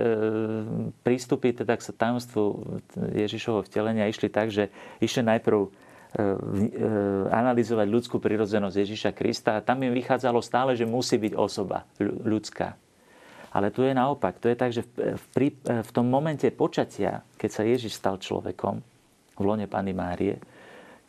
[1.03, 2.43] prístupy teda k tajomstvu
[3.11, 4.71] Ježišovho vtelenia išli tak, že
[5.03, 6.27] išli najprv e, e,
[7.27, 12.79] analyzovať ľudskú prirodzenosť Ježiša Krista a tam im vychádzalo stále, že musí byť osoba ľudská.
[13.51, 14.39] Ale tu je naopak.
[14.39, 18.79] To je tak, že v, v, v tom momente počatia, keď sa Ježiš stal človekom
[19.35, 20.39] v lone Pany Márie,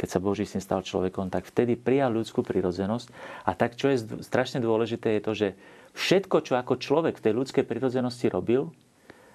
[0.03, 3.15] keď sa Boží syn stal človekom, tak vtedy prijal ľudskú prirodzenosť.
[3.47, 5.49] A tak, čo je strašne dôležité, je to, že
[5.95, 8.75] všetko, čo ako človek v tej ľudskej prirodzenosti robil,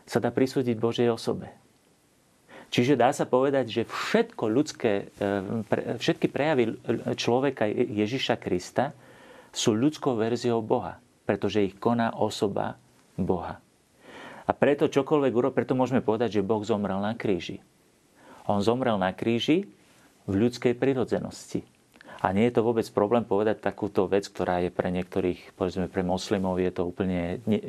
[0.03, 1.55] sa dá prisúdiť Božej osobe.
[2.67, 6.75] Čiže dá sa povedať, že všetko ľudské, e, všetky prejavy
[7.15, 8.91] človeka Ježiša Krista
[9.55, 12.75] sú ľudskou verziou Boha, pretože ich koná osoba
[13.15, 13.63] Boha.
[14.43, 17.63] A preto čokoľvek urobil, preto môžeme povedať, že Boh zomrel na kríži.
[18.51, 19.71] On zomrel na kríži
[20.27, 21.63] v ľudskej prirodzenosti.
[22.17, 26.01] A nie je to vôbec problém povedať takúto vec, ktorá je pre niektorých, povedzme pre
[26.01, 27.59] moslimov, je to úplne ne,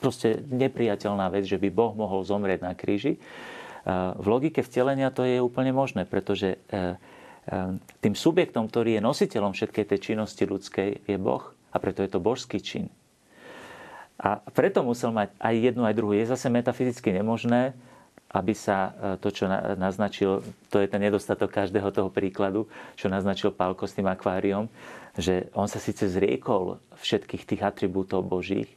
[0.00, 3.20] proste nepriateľná vec, že by Boh mohol zomrieť na kríži.
[4.16, 6.86] V logike vtelenia to je úplne možné, pretože e, e,
[7.98, 11.42] tým subjektom, ktorý je nositeľom všetkej tej činnosti ľudskej, je Boh.
[11.74, 12.86] A preto je to božský čin.
[14.22, 16.14] A preto musel mať aj jednu, aj druhú.
[16.14, 17.74] Je zase metafyzicky nemožné,
[18.32, 19.44] aby sa to, čo
[19.76, 20.40] naznačil,
[20.72, 22.64] to je ten nedostatok každého toho príkladu,
[22.96, 24.72] čo naznačil Pálko s tým akváriom,
[25.16, 28.72] že on sa síce zriekol všetkých tých atribútov Božích,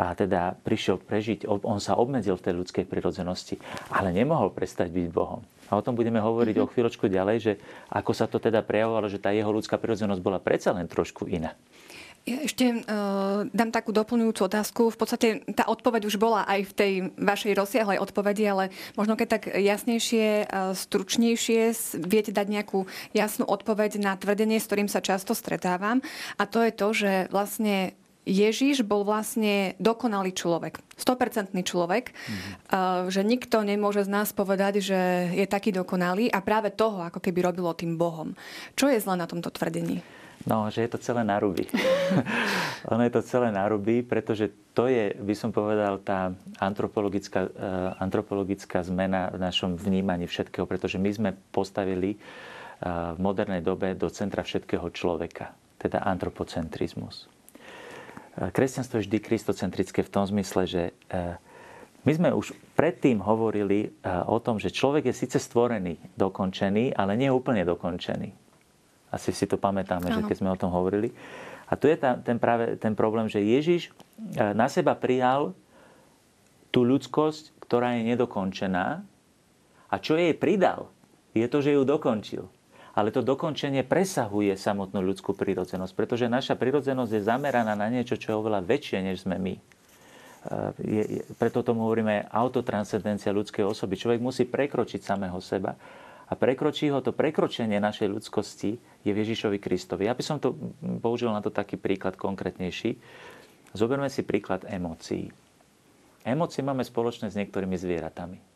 [0.00, 3.60] a teda prišiel prežiť, on sa obmedzil v tej ľudskej prirodzenosti,
[3.92, 5.44] ale nemohol prestať byť Bohom.
[5.68, 6.68] A o tom budeme hovoriť mm-hmm.
[6.68, 7.52] o chvíľočku ďalej, že
[7.92, 11.52] ako sa to teda prejavovalo, že tá jeho ľudská prirodzenosť bola predsa len trošku iná.
[12.30, 14.82] Ja ešte uh, dám takú doplňujúcu otázku.
[14.94, 19.28] V podstate tá odpoveď už bola aj v tej vašej rozsiahlej odpovedi, ale možno keď
[19.34, 21.74] tak jasnejšie, uh, stručnejšie
[22.06, 25.98] viete dať nejakú jasnú odpoveď na tvrdenie, s ktorým sa často stretávam.
[26.38, 27.98] A to je to, že vlastne
[28.30, 33.10] Ježiš bol vlastne dokonalý človek, 100% človek, mm-hmm.
[33.10, 35.00] že nikto nemôže z nás povedať, že
[35.34, 38.36] je taký dokonalý a práve toho ako keby robilo tým Bohom.
[38.76, 40.19] Čo je zle na tomto tvrdení?
[40.48, 41.68] No, že je to celé naruby.
[42.92, 48.80] ono je to celé naruby, pretože to je, by som povedal, tá antropologická, uh, antropologická
[48.80, 54.40] zmena v našom vnímaní všetkého, pretože my sme postavili uh, v modernej dobe do centra
[54.40, 57.28] všetkého človeka, teda antropocentrizmus.
[58.40, 60.82] Kresťanstvo je vždy kristocentrické v tom zmysle, že
[62.06, 67.28] my sme už predtým hovorili o tom, že človek je síce stvorený, dokončený, ale nie
[67.28, 68.39] úplne dokončený.
[69.10, 70.22] Asi si to pamätáme, ano.
[70.22, 71.10] že keď sme o tom hovorili.
[71.70, 73.90] A tu je tá, ten, práve ten problém, že Ježiš e,
[74.54, 75.54] na seba prijal
[76.70, 79.02] tú ľudskosť, ktorá je nedokončená.
[79.90, 80.90] A čo jej pridal,
[81.34, 82.46] je to, že ju dokončil
[82.90, 88.34] ale to dokončenie presahuje samotnú ľudskú prírodzenosť, pretože naša prírodzenosť je zameraná na niečo, čo
[88.34, 89.54] je oveľa väčšie, než sme my.
[89.54, 89.60] E,
[90.82, 93.94] je, je, preto tomu hovoríme autotranscendencia ľudskej osoby.
[93.94, 95.78] Človek musí prekročiť samého seba
[96.30, 100.06] a prekročí ho to prekročenie našej ľudskosti je v Ježišovi Kristovi.
[100.06, 100.54] Ja by som to
[101.02, 102.96] použil na to taký príklad konkrétnejší.
[103.74, 105.34] Zoberme si príklad emócií.
[106.22, 108.50] Emócie máme spoločné s niektorými zvieratami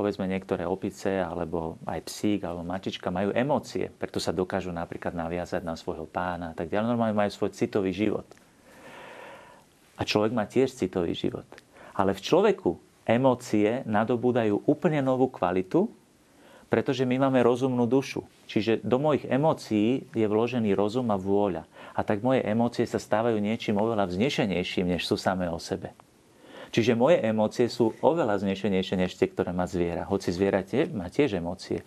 [0.00, 5.60] povedzme niektoré opice alebo aj psík alebo mačička majú emócie, preto sa dokážu napríklad naviazať
[5.60, 6.88] na svojho pána a tak ďalej.
[6.88, 8.24] Normálne majú svoj citový život.
[10.00, 11.44] A človek má tiež citový život.
[11.92, 15.92] Ale v človeku emócie nadobúdajú úplne novú kvalitu,
[16.70, 18.22] pretože my máme rozumnú dušu.
[18.46, 21.66] Čiže do mojich emócií je vložený rozum a vôľa.
[21.98, 25.90] A tak moje emócie sa stávajú niečím oveľa vznešenejším, než sú samé o sebe.
[26.70, 30.06] Čiže moje emócie sú oveľa znešenejšie než tie, ktoré má zviera.
[30.06, 31.82] Hoci zviera tie, má tiež emócie.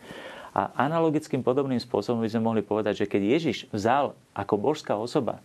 [0.52, 5.40] A analogickým podobným spôsobom by sme mohli povedať, že keď Ježiš vzal ako božská osoba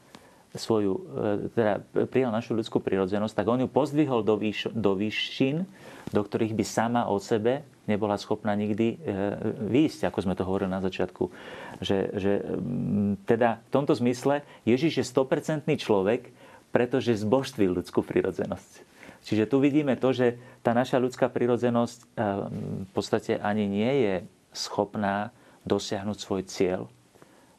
[0.53, 1.01] svoju, e,
[1.55, 1.73] teda
[2.11, 5.65] prijal našu ľudskú prirodzenosť, tak on ju pozdvihol do, výš, do výšin,
[6.11, 8.97] do ktorých by sama o sebe nebola schopná nikdy e,
[9.67, 11.33] výjsť, ako sme to hovorili na začiatku.
[11.81, 12.33] Že, že
[13.25, 16.31] teda v tomto zmysle Ježiš je 100% človek,
[16.69, 18.87] pretože zbožstvil ľudskú prirodzenosť.
[19.25, 22.07] Čiže tu vidíme to, že tá naša ľudská prirodzenosť eh,
[22.87, 24.15] v podstate ani nie je
[24.53, 25.35] schopná
[25.67, 26.89] dosiahnuť svoj cieľ,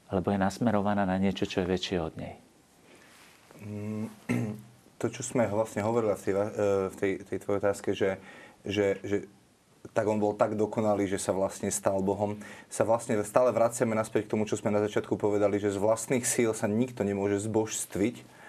[0.10, 2.36] lebo je nasmerovaná na niečo, čo je väčšie od nej.
[3.62, 4.08] Mm,
[5.02, 8.18] to, čo sme vlastne hovorili v tej, v tej tvojej otázke, že,
[8.65, 9.18] že, že
[9.96, 12.36] tak on bol tak dokonalý, že sa vlastne stal Bohom,
[12.68, 16.28] sa vlastne stále vraciame naspäť k tomu, čo sme na začiatku povedali, že z vlastných
[16.28, 18.39] síl sa nikto nemôže zbožstviť,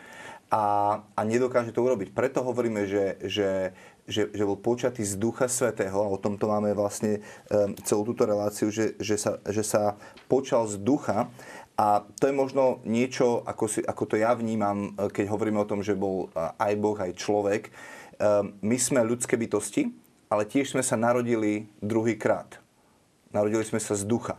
[0.50, 2.10] a, a nedokáže to urobiť.
[2.10, 3.70] Preto hovoríme, že, že,
[4.10, 8.26] že, že bol počatý z Ducha Svetého a o tomto máme vlastne um, celú túto
[8.26, 9.94] reláciu, že, že, sa, že sa
[10.26, 11.30] počal z Ducha
[11.78, 15.86] a to je možno niečo, ako, si, ako to ja vnímam, keď hovoríme o tom,
[15.86, 17.70] že bol aj Boh, aj človek.
[18.18, 19.94] Um, my sme ľudské bytosti,
[20.30, 22.62] ale tiež sme sa narodili druhýkrát.
[23.34, 24.38] Narodili sme sa z ducha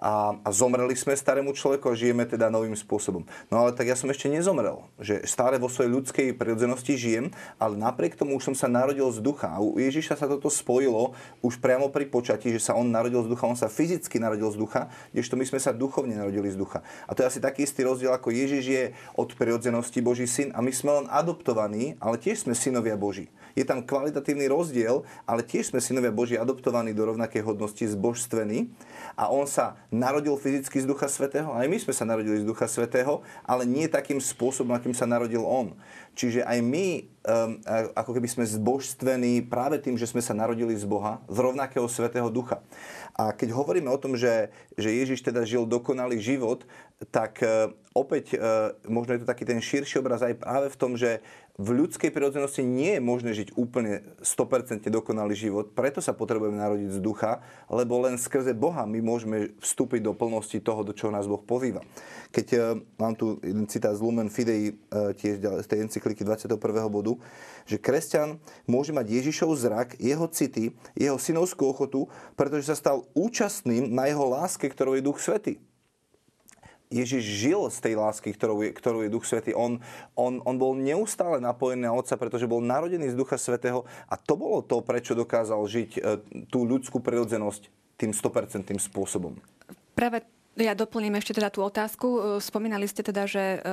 [0.00, 3.28] a, a zomreli sme starému človeku a žijeme teda novým spôsobom.
[3.52, 7.28] No ale tak ja som ešte nezomrel, že stále vo svojej ľudskej prirodzenosti žijem,
[7.60, 9.52] ale napriek tomu už som sa narodil z ducha.
[9.52, 11.12] A u Ježiša sa toto spojilo
[11.44, 14.56] už priamo pri počatí, že sa on narodil z ducha, on sa fyzicky narodil z
[14.56, 16.80] ducha, kdežto my sme sa duchovne narodili z ducha.
[17.04, 18.84] A to je asi taký istý rozdiel, ako Ježiš je
[19.20, 23.28] od prirodzenosti Boží syn a my sme len adoptovaní, ale tiež sme synovia Boží.
[23.60, 28.72] Je tam kvalitatívny rozdiel, ale tiež sme synovia Boží adoptovaní do rovnakej hodnosti zbožstvení
[29.20, 32.64] a on sa narodil fyzicky z Ducha Svetého, aj my sme sa narodili z Ducha
[32.64, 35.76] Svetého, ale nie takým spôsobom, akým sa narodil on.
[36.16, 37.60] Čiže aj my, um,
[37.92, 42.32] ako keby sme zbožstvení práve tým, že sme sa narodili z Boha, z rovnakého Svetého
[42.32, 42.64] Ducha.
[43.12, 44.48] A keď hovoríme o tom, že,
[44.80, 46.64] že Ježiš teda žil dokonalý život,
[47.12, 50.96] tak uh, opäť uh, možno je to taký ten širší obraz aj práve v tom,
[50.96, 51.20] že
[51.60, 56.96] v ľudskej prirodzenosti nie je možné žiť úplne 100% dokonalý život, preto sa potrebujeme narodiť
[56.96, 61.28] z ducha, lebo len skrze Boha my môžeme vstúpiť do plnosti toho, do čoho nás
[61.28, 61.84] Boh pozýva.
[62.32, 66.56] Keď uh, mám tu jeden citát z Lumen Fidei, uh, tiež z tej encykliky 21.
[66.88, 67.20] bodu,
[67.68, 72.08] že kresťan môže mať Ježišov zrak, jeho city, jeho synovskú ochotu,
[72.40, 75.69] pretože sa stal účastným na jeho láske, ktorou je Duch Svety.
[76.90, 79.54] Ježiš žil z tej lásky, ktorou je, ktorou je Duch Svetý.
[79.54, 79.78] On,
[80.18, 84.34] on, on bol neustále napojený na Otca, pretože bol narodený z Ducha Svetého a to
[84.34, 86.00] bolo to, prečo dokázal žiť e,
[86.50, 89.38] tú ľudskú prirodzenosť tým 100% spôsobom.
[89.94, 90.26] Práve
[90.58, 92.06] ja doplním ešte teda tú otázku.
[92.10, 93.70] E, spomínali ste teda, že e,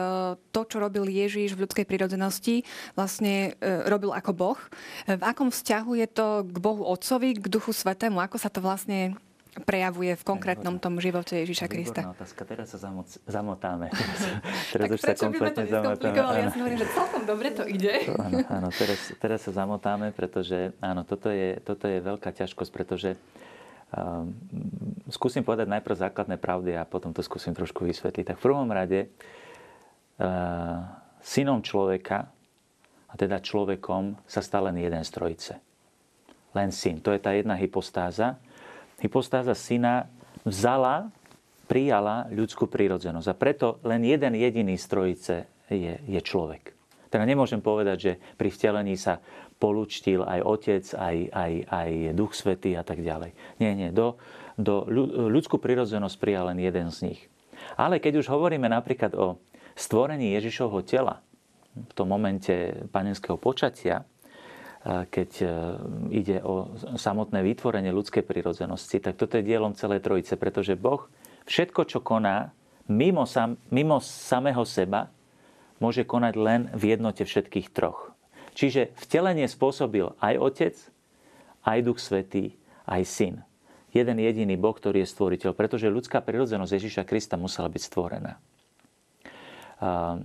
[0.53, 3.57] to, čo robil Ježíš v ľudskej prírodzenosti, vlastne
[3.89, 4.59] robil ako Boh.
[5.09, 8.21] V akom vzťahu je to k Bohu Otcovi, k Duchu Svetému?
[8.21, 9.17] Ako sa to vlastne
[9.63, 12.01] prejavuje v konkrétnom tom živote Ježíša Krista.
[12.13, 12.41] otázka.
[12.45, 13.89] Teraz sa zamoc, zamotáme.
[13.97, 14.21] Teraz,
[14.73, 16.17] teraz už sa kompletne zamotáme.
[16.17, 18.03] Ja si hovorím, že celkom dobre to ide.
[18.19, 23.15] Áno, áno teraz, teraz sa zamotáme, pretože áno, toto je, toto je veľká ťažkosť, pretože
[23.87, 24.35] Um,
[25.07, 28.35] skúsim povedať najprv základné pravdy a potom to skúsim trošku vysvetliť.
[28.35, 29.07] Tak v prvom rade
[30.19, 30.83] uh,
[31.23, 32.27] synom človeka,
[33.07, 35.53] a teda človekom, sa stal len jeden z trojice.
[36.51, 36.99] Len syn.
[36.99, 38.35] To je tá jedna hypostáza.
[38.97, 40.09] Hypostáza syna
[40.41, 41.13] vzala,
[41.69, 43.27] prijala ľudskú prírodzenosť.
[43.29, 45.35] A preto len jeden jediný z trojice
[45.69, 46.73] je, je človek.
[47.07, 49.23] Teda nemôžem povedať, že pri vtelení sa
[49.57, 53.33] polučtil aj Otec, aj, aj, aj Duch Svetý a tak ďalej.
[53.57, 53.89] Nie, nie.
[53.95, 54.19] Do,
[54.59, 54.85] do
[55.31, 57.21] ľudskú prirodzenosť prijal len jeden z nich.
[57.79, 59.41] Ale keď už hovoríme napríklad o
[59.73, 61.21] stvorení Ježišovho tela,
[61.77, 64.01] v tom momente panenského počatia,
[64.87, 65.47] keď e,
[66.15, 71.11] ide o samotné vytvorenie ľudskej prirodzenosti, tak toto je dielom celej trojice, pretože Boh
[71.43, 72.55] všetko, čo koná
[72.87, 75.11] mimo, sam, mimo samého seba,
[75.83, 78.15] môže konať len v jednote všetkých troch.
[78.55, 80.75] Čiže vtelenie spôsobil aj Otec,
[81.67, 82.55] aj Duch Svetý,
[82.87, 83.35] aj Syn.
[83.91, 88.39] Jeden jediný Boh, ktorý je stvoriteľ, pretože ľudská prirodzenosť Ježíša Krista musela byť stvorená.
[89.77, 90.17] A,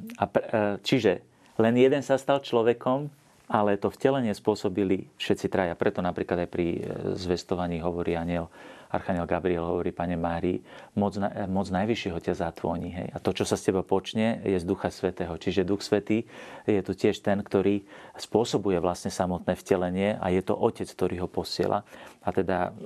[0.80, 1.20] čiže
[1.60, 3.12] len jeden sa stal človekom,
[3.52, 5.76] ale to vtelenie spôsobili všetci traja.
[5.76, 6.80] Preto napríklad aj pri e,
[7.20, 8.48] zvestovaní hovorí aniel,
[8.92, 10.60] Archaniel Gabriel hovorí, Pane Mári,
[11.00, 11.16] moc,
[11.48, 12.92] moc najvyššieho ťa zatvoní.
[12.92, 13.08] Hej.
[13.12, 15.32] A to, čo sa z teba počne, je z Ducha Svetého.
[15.36, 16.28] Čiže Duch Svetý
[16.68, 17.84] je tu tiež ten, ktorý
[18.20, 21.88] spôsobuje vlastne samotné vtelenie a je to Otec, ktorý ho posiela.
[22.20, 22.76] A teda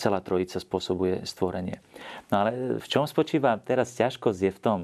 [0.00, 1.84] celá trojica spôsobuje stvorenie.
[2.32, 4.78] No ale v čom spočíva teraz ťažkosť je v tom,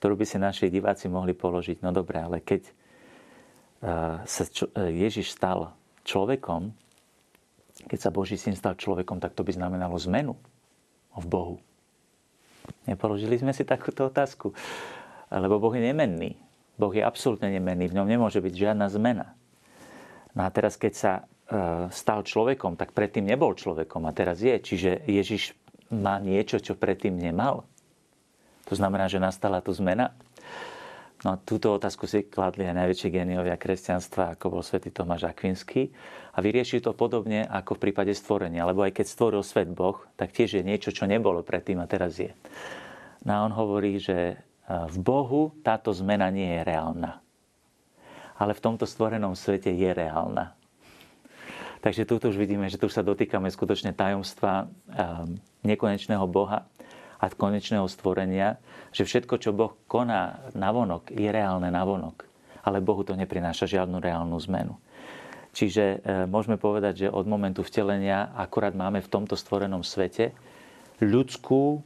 [0.00, 1.84] ktorú by si naši diváci mohli položiť.
[1.84, 2.72] No dobre, ale keď
[3.80, 4.44] sa
[4.76, 5.72] Ježiš stal
[6.04, 6.72] človekom,
[7.88, 10.36] keď sa Boží syn stal človekom, tak to by znamenalo zmenu
[11.16, 11.56] v Bohu.
[12.84, 14.52] Nepoložili sme si takúto otázku.
[15.30, 16.36] Lebo Boh je nemenný.
[16.74, 17.86] Boh je absolútne nemenný.
[17.88, 19.32] V ňom nemôže byť žiadna zmena.
[20.34, 21.22] No a teraz, keď sa e,
[21.90, 24.58] stal človekom, tak predtým nebol človekom a teraz je.
[24.58, 25.54] Čiže Ježiš
[25.90, 27.66] má niečo, čo predtým nemal.
[28.70, 30.14] To znamená, že nastala tu zmena.
[31.20, 35.92] No túto otázku si kladli aj najväčší geniovia kresťanstva, ako bol svätý Tomáš Akvinský.
[36.32, 38.64] A vyrieši to podobne ako v prípade stvorenia.
[38.64, 42.16] Lebo aj keď stvoril svet Boh, tak tiež je niečo, čo nebolo predtým a teraz
[42.16, 42.32] je.
[43.28, 44.34] No a on hovorí, že e,
[44.68, 47.20] v Bohu táto zmena nie je reálna.
[48.40, 50.56] Ale v tomto stvorenom svete je reálna.
[51.84, 56.68] Takže tu už vidíme, že tu sa dotýkame skutočne tajomstva um, nekonečného Boha,
[57.20, 58.56] a konečného stvorenia,
[58.90, 62.24] že všetko, čo Boh koná navonok, je reálne navonok.
[62.64, 64.76] Ale Bohu to neprináša žiadnu reálnu zmenu.
[65.50, 65.96] Čiže e,
[66.30, 70.32] môžeme povedať, že od momentu vtelenia akurát máme v tomto stvorenom svete
[71.02, 71.82] ľudskú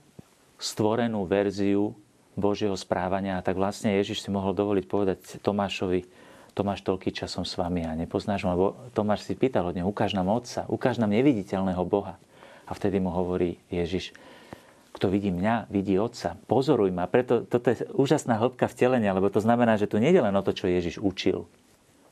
[0.60, 1.96] stvorenú verziu
[2.34, 3.40] Božieho správania.
[3.40, 6.06] A tak vlastne Ježiš si mohol dovoliť povedať Tomášovi,
[6.54, 10.14] Tomáš, toľký časom s vami a nepoznáš ma, lebo Tomáš si pýtal od neho, ukáž
[10.14, 12.14] nám Otca, ukáž nám neviditeľného Boha.
[12.64, 14.14] A vtedy mu hovorí Ježiš,
[14.94, 16.38] kto vidí mňa, vidí Otca.
[16.46, 17.10] Pozoruj ma.
[17.10, 20.44] Preto toto je úžasná hĺbka vtelenia, lebo to znamená, že tu nie je len o
[20.46, 21.50] to, čo Ježiš učil,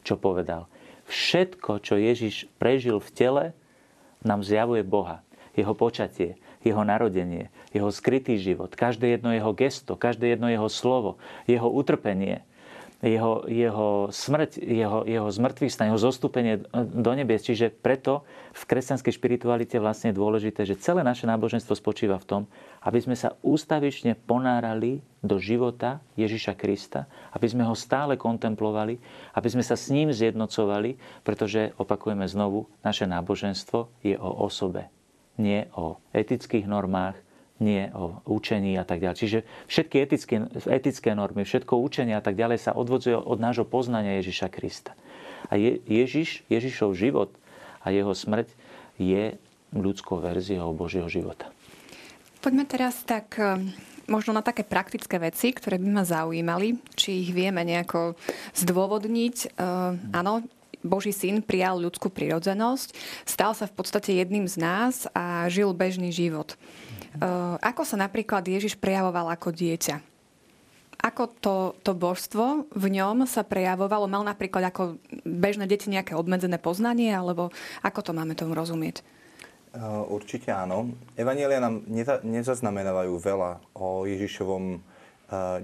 [0.03, 0.66] čo povedal.
[1.07, 3.45] Všetko, čo Ježiš prežil v tele,
[4.26, 5.22] nám zjavuje Boha.
[5.55, 11.22] Jeho počatie, jeho narodenie, jeho skrytý život, každé jedno jeho gesto, každé jedno jeho slovo,
[11.47, 12.43] jeho utrpenie,
[13.03, 17.42] jeho, jeho smrť, jeho, jeho zmrtvý jeho zostúpenie do nebies.
[17.42, 18.22] Čiže preto
[18.55, 22.42] v kresťanskej špiritualite vlastne je dôležité, že celé naše náboženstvo spočíva v tom,
[22.86, 29.03] aby sme sa ústavične ponárali do života Ježiša Krista, aby sme ho stále kontemplovali,
[29.34, 30.94] aby sme sa s ním zjednocovali,
[31.26, 34.86] pretože, opakujeme znovu, naše náboženstvo je o osobe,
[35.42, 37.18] nie o etických normách,
[37.62, 39.18] nie o učení a tak ďalej.
[39.22, 39.38] Čiže
[39.70, 40.34] všetky etické,
[40.66, 44.98] etické normy, všetko učenie a tak ďalej sa odvodzuje od nášho poznania Ježiša Krista.
[45.46, 47.30] A Je, Ježiš, Ježišov život
[47.86, 48.50] a jeho smrť
[48.98, 49.38] je
[49.72, 51.48] ľudskou verziou Božieho života.
[52.42, 53.56] Poďme teraz tak eh,
[54.10, 58.18] možno na také praktické veci, ktoré by ma zaujímali, či ich vieme nejako
[58.58, 59.56] zdôvodniť.
[59.56, 60.42] Uh, áno,
[60.82, 62.92] Boží syn prijal ľudskú prirodzenosť,
[63.22, 66.58] stal sa v podstate jedným z nás a žil bežný život.
[67.18, 70.00] Uh, ako sa napríklad Ježiš prejavoval ako dieťa?
[71.02, 74.06] Ako to, to božstvo v ňom sa prejavovalo?
[74.06, 77.50] Mal napríklad ako bežné deti nejaké obmedzené poznanie, alebo
[77.82, 79.02] ako to máme tomu rozumieť?
[80.08, 80.94] Určite áno.
[81.18, 81.82] Evanielia nám
[82.22, 84.78] nezaznamenávajú veľa o Ježišovom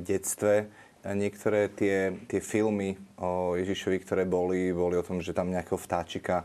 [0.02, 0.66] detstve.
[1.06, 6.42] Niektoré tie, tie filmy o Ježišovi, ktoré boli, boli o tom, že tam nejakého vtáčika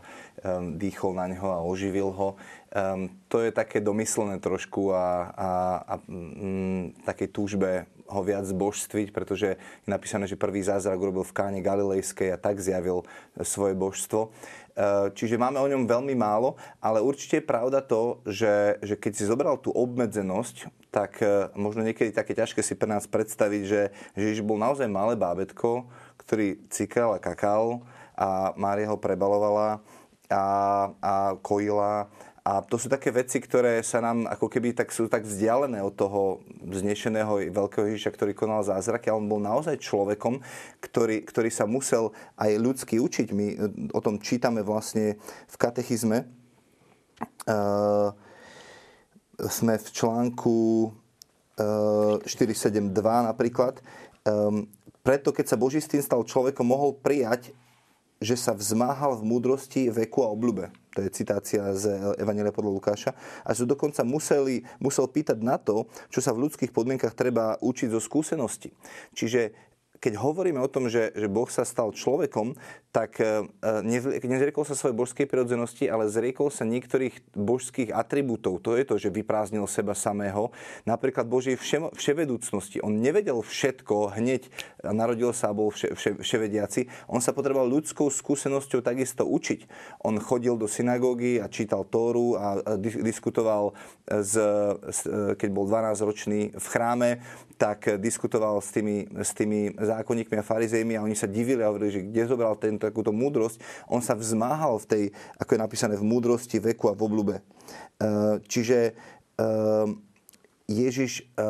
[0.78, 2.38] dýchol na neho a oživil ho.
[2.74, 5.50] Um, to je také domyslené trošku a, a,
[5.86, 11.36] a um, takej túžbe ho viac zbožstviť, pretože je napísané, že prvý zázrak urobil v
[11.38, 13.06] káne Galilejskej a tak zjavil
[13.40, 14.34] svoje božstvo.
[14.74, 19.12] Eh, čiže máme o ňom veľmi málo, ale určite je pravda to, že, že keď
[19.14, 23.80] si zobral tú obmedzenosť, tak eh, možno niekedy také ťažké si pre nás predstaviť, že
[24.18, 25.86] Ježiš bol naozaj malé bábetko,
[26.18, 27.86] ktorý cikal a kakal
[28.18, 29.78] a Mária ho prebalovala
[30.26, 30.44] a,
[30.98, 32.10] a kojila
[32.44, 35.96] a to sú také veci, ktoré sa nám ako keby tak, sú tak vzdialené od
[35.96, 40.44] toho znešeného veľkého Ježiša, ktorý konal zázraky, ale on bol naozaj človekom,
[40.84, 43.32] ktorý, ktorý sa musel aj ľudsky učiť.
[43.32, 43.56] My e,
[43.96, 45.16] o tom čítame vlastne
[45.48, 46.28] v katechizme.
[47.48, 48.12] Uh,
[49.48, 50.56] sme v článku
[51.56, 52.92] uh, e, 472
[53.24, 53.80] napríklad.
[54.28, 54.68] Um,
[55.00, 57.56] preto, keď sa Boží stal človekom, mohol prijať
[58.24, 60.72] že sa vzmáhal v múdrosti, veku a obľube.
[60.94, 63.10] To je citácia z Evangelia podľa Lukáša.
[63.42, 67.90] A že dokonca museli, musel pýtať na to, čo sa v ľudských podmienkach treba učiť
[67.90, 68.70] zo skúsenosti.
[69.12, 69.73] Čiže
[70.04, 72.52] keď hovoríme o tom, že, že Boh sa stal človekom,
[72.92, 73.48] tak e,
[74.20, 78.60] nezriekol sa svojej božskej prirodzenosti, ale zriekol sa niektorých božských atribútov.
[78.68, 80.52] To je to, že vyprázdnil seba samého.
[80.84, 82.84] Napríklad Božej vše, vševedúcnosti.
[82.84, 84.52] On nevedel všetko hneď,
[84.84, 87.08] narodil sa a bol vše, vše, vševediaci.
[87.08, 89.64] On sa potreboval ľudskou skúsenosťou takisto učiť.
[90.04, 93.72] On chodil do synagógy a čítal Tóru a, diskutoval,
[94.04, 94.34] z,
[95.40, 97.24] keď bol 12-ročný v chráme,
[97.56, 101.90] tak diskutoval s tými, s tými zákonníkmi a farizejmi a oni sa divili a hovorili,
[101.90, 103.60] že kde zobral tento takúto múdrosť.
[103.90, 105.04] On sa vzmáhal v tej,
[105.38, 107.34] ako je napísané, v múdrosti, veku a v oblúbe.
[107.38, 107.42] E,
[108.50, 108.92] čiže e,
[110.66, 111.44] Ježiš e,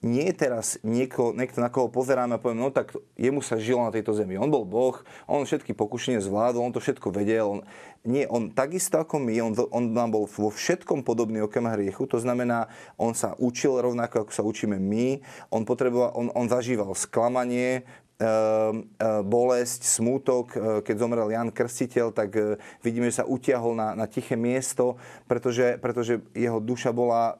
[0.00, 3.84] nie je teraz nieko, niekto, na koho pozeráme a poviem, no tak jemu sa žilo
[3.84, 4.40] na tejto zemi.
[4.40, 4.96] On bol Boh,
[5.28, 7.44] on všetky pokušenie zvládol, on to všetko vedel.
[7.44, 7.60] On,
[8.08, 12.08] nie, on takisto ako my, on, on nám bol vo všetkom podobný okrem hriechu.
[12.08, 15.20] To znamená, on sa učil rovnako, ako sa učíme my.
[15.52, 17.84] On, potreboval, on, on zažíval sklamanie,
[18.16, 20.46] ehm, ehm, bolesť, smútok.
[20.56, 22.40] Ehm, keď zomrel Jan Krstiteľ, tak
[22.80, 24.96] vidíme, že sa utiahol na, na tiché miesto,
[25.28, 27.36] pretože, pretože jeho duša bola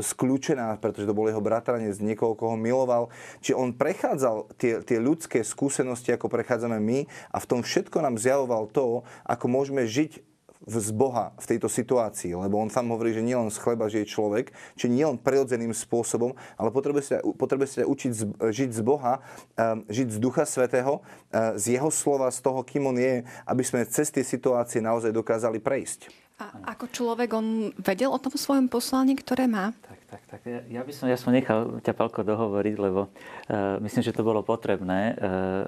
[0.00, 3.08] skľúčená, pretože to bol jeho bratranec, niekoho, koho miloval.
[3.40, 6.98] Čiže on prechádzal tie, tie ľudské skúsenosti, ako prechádzame my
[7.32, 10.36] a v tom všetko nám zjavoval to, ako môžeme žiť
[10.66, 14.50] z Boha v tejto situácii, lebo on tam hovorí, že nielen z chleba žije človek,
[14.74, 19.22] či nielen prirodzeným spôsobom, ale potrebuje sa, potrebuje sa učiť z, žiť z Boha,
[19.54, 23.62] um, žiť z Ducha Svetého, uh, z Jeho slova, z toho, kým on je, aby
[23.62, 26.25] sme cez tie situácie naozaj dokázali prejsť.
[26.36, 29.72] A ako človek, on vedel o tom svojom poslaní, ktoré má?
[29.80, 30.40] Tak, tak, tak.
[30.44, 34.20] Ja, ja by som, ja som nechal ťa, Palko, dohovoriť, lebo uh, myslím, že to
[34.20, 35.64] bolo potrebné uh, uh,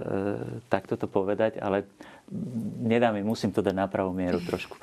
[0.68, 1.88] takto to povedať, ale
[2.84, 4.76] nedá mi, musím to dať na pravú mieru trošku.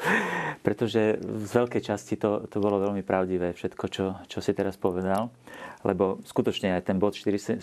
[0.65, 5.29] Pretože z veľkej časti to, to bolo veľmi pravdivé, všetko, čo, čo si teraz povedal.
[5.85, 7.61] Lebo skutočne aj ten bod 472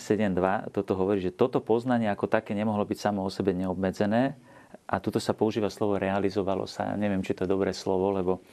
[0.71, 4.39] toto hovorí, že toto poznanie ako také nemohlo byť samo o sebe neobmedzené,
[4.87, 6.93] a tuto sa používa slovo realizovalo sa.
[6.95, 8.43] Neviem, či to je dobré slovo, lebo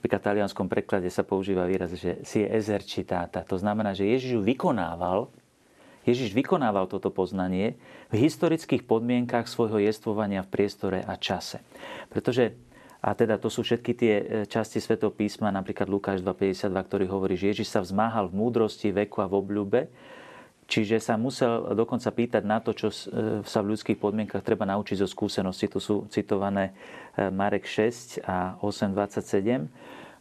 [0.00, 3.44] v talianskom preklade sa používa výraz, že si je ezerčitáta.
[3.44, 5.28] To znamená, že Ježiš vykonával,
[6.08, 7.76] Ježiš vykonával toto poznanie
[8.08, 11.60] v historických podmienkach svojho jestvovania v priestore a čase.
[12.08, 12.56] Pretože
[13.00, 17.32] a teda to sú všetky tie e, časti Svetého písma, napríklad Lukáš 2.52, ktorý hovorí,
[17.32, 19.80] že Ježiš sa vzmáhal v múdrosti, veku a v obľúbe,
[20.70, 22.96] Čiže sa musel dokonca pýtať na to, čo e,
[23.42, 25.66] sa v ľudských podmienkach treba naučiť zo skúsenosti.
[25.66, 26.70] Tu sú citované
[27.18, 29.66] e, Marek 6 a 8.27.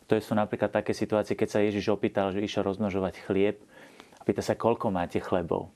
[0.10, 3.62] To sú napríklad také situácie, keď sa Ježiš opýtal, že išiel rozmnožovať chlieb
[4.18, 5.70] a pýta sa, koľko máte chlebov.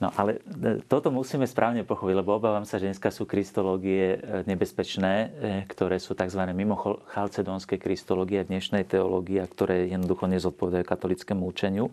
[0.00, 5.36] No ale e, toto musíme správne pochoviť, lebo obávam sa, že dneska sú kristológie nebezpečné,
[5.68, 6.48] ktoré sú tzv.
[6.56, 6.80] mimo
[7.12, 11.92] chalcedonské kristológie dnešnej teológie, ktoré jednoducho nezodpovedajú katolickému učeniu.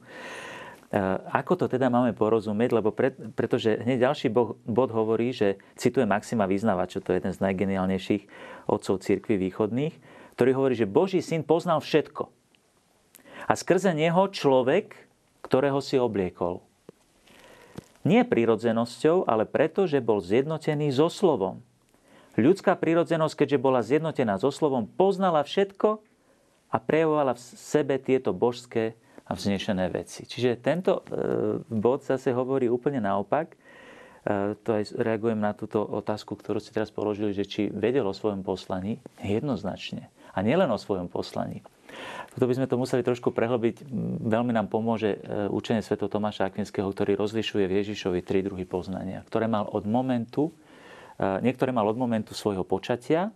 [1.32, 2.70] Ako to teda máme porozumieť?
[2.76, 4.28] Lebo pre, pretože hneď ďalší
[4.68, 8.24] bod hovorí, že cituje Maxima Vyznavača, to je jeden z najgeniálnejších
[8.68, 9.96] otcov cirkvi východných,
[10.36, 12.28] ktorý hovorí, že Boží syn poznal všetko.
[13.48, 15.12] A skrze neho človek
[15.42, 16.64] ktorého si obliekol.
[18.08, 21.62] Nie prirodzenosťou, ale preto, že bol zjednotený so slovom.
[22.40, 26.00] Ľudská prirodzenosť, keďže bola zjednotená so slovom, poznala všetko
[26.72, 28.96] a prejavovala v sebe tieto božské
[29.32, 30.28] a vznešené veci.
[30.28, 33.56] Čiže tento e, bod zase hovorí úplne naopak.
[33.56, 38.12] E, to aj reagujem na túto otázku, ktorú ste teraz položili, že či vedel o
[38.12, 40.12] svojom poslaní jednoznačne.
[40.36, 41.64] A nielen o svojom poslaní.
[42.36, 43.88] Toto by sme to museli trošku prehlbiť.
[44.20, 45.96] Veľmi nám pomôže e, učenie Sv.
[45.96, 50.52] Tomáša Akvinského, ktorý rozlišuje v Ježišovi tri druhy poznania, ktoré mal od momentu,
[51.22, 53.30] niektoré mal od momentu svojho počatia,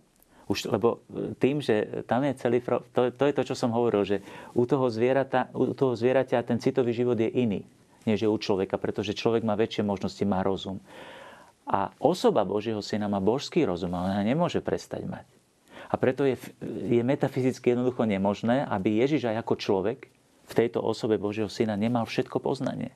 [0.46, 1.02] už, lebo
[1.42, 2.62] tým, že tam je celý...
[2.94, 4.22] To, to je to, čo som hovoril, že
[4.54, 7.66] u toho, zvierata, u toho zvieraťa ten citový život je iný
[8.06, 10.78] než je u človeka, pretože človek má väčšie možnosti, má rozum.
[11.66, 15.26] A osoba Božieho syna má božský rozum, ale ona nemôže prestať mať.
[15.90, 19.98] A preto je, je metafyzicky jednoducho nemožné, aby Ježiš aj ako človek
[20.46, 22.94] v tejto osobe Božieho syna nemal všetko poznanie.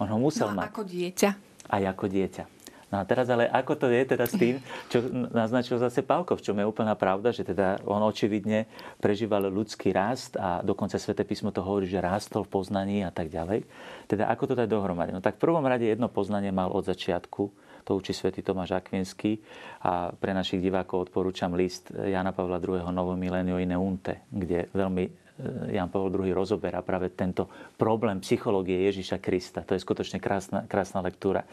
[0.00, 0.72] On ho musel no, mať.
[0.72, 1.30] ako dieťa.
[1.68, 2.44] Aj ako dieťa.
[2.88, 6.44] No a teraz ale ako to je teda s tým, čo naznačil zase Pálko, v
[6.44, 8.64] čom je úplná pravda, že teda on očividne
[8.96, 13.28] prežíval ľudský rast a dokonca Svete písmo to hovorí, že rástol v poznaní a tak
[13.28, 13.68] ďalej.
[14.08, 15.12] Teda ako to dať dohromady?
[15.12, 17.42] No tak v prvom rade jedno poznanie mal od začiatku,
[17.84, 19.40] to učí svätý Tomáš Akvinský
[19.84, 22.88] a pre našich divákov odporúčam list Jana Pavla II.
[22.88, 25.27] Novo milenio in unte, kde veľmi
[25.70, 27.46] Jan Pavel II rozoberá práve tento
[27.78, 29.62] problém psychológie Ježíša Krista.
[29.62, 31.46] To je skutočne krásna, krásna lektúra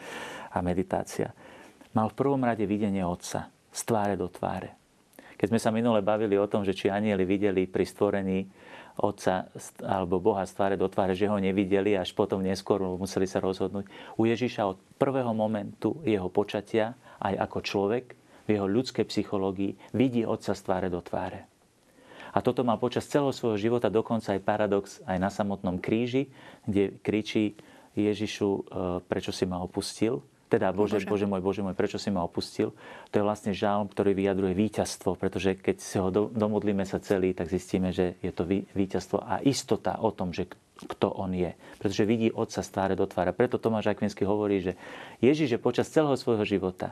[0.50, 1.30] a meditácia.
[1.94, 4.74] Mal v prvom rade videnie Otca z tváre do tváre.
[5.36, 8.48] Keď sme sa minule bavili o tom, že či anieli videli pri stvorení
[8.96, 9.52] Otca
[9.84, 13.86] alebo Boha z tváre do tváre, že ho nevideli, až potom neskôr museli sa rozhodnúť.
[14.16, 18.06] U Ježiša od prvého momentu jeho počatia, aj ako človek,
[18.46, 21.55] v jeho ľudskej psychológii, vidí Otca z tváre do tváre.
[22.36, 26.28] A toto mal počas celého svojho života dokonca aj paradox aj na samotnom kríži,
[26.68, 27.56] kde kričí
[27.96, 28.62] Ježišu, e,
[29.08, 30.20] prečo si ma opustil.
[30.52, 31.08] Teda, Bože, Bože.
[31.10, 32.76] Bože môj, Bože môj, prečo si ma opustil?
[33.10, 37.50] To je vlastne žalm, ktorý vyjadruje víťazstvo, pretože keď si ho domodlíme sa celý, tak
[37.50, 41.56] zistíme, že je to víťazstvo a istota o tom, že kto on je.
[41.80, 43.32] Pretože vidí Otca z tváre do tvára.
[43.32, 44.78] Preto Tomáš Akvinsky hovorí, že
[45.24, 46.92] Ježiš je počas celého svojho života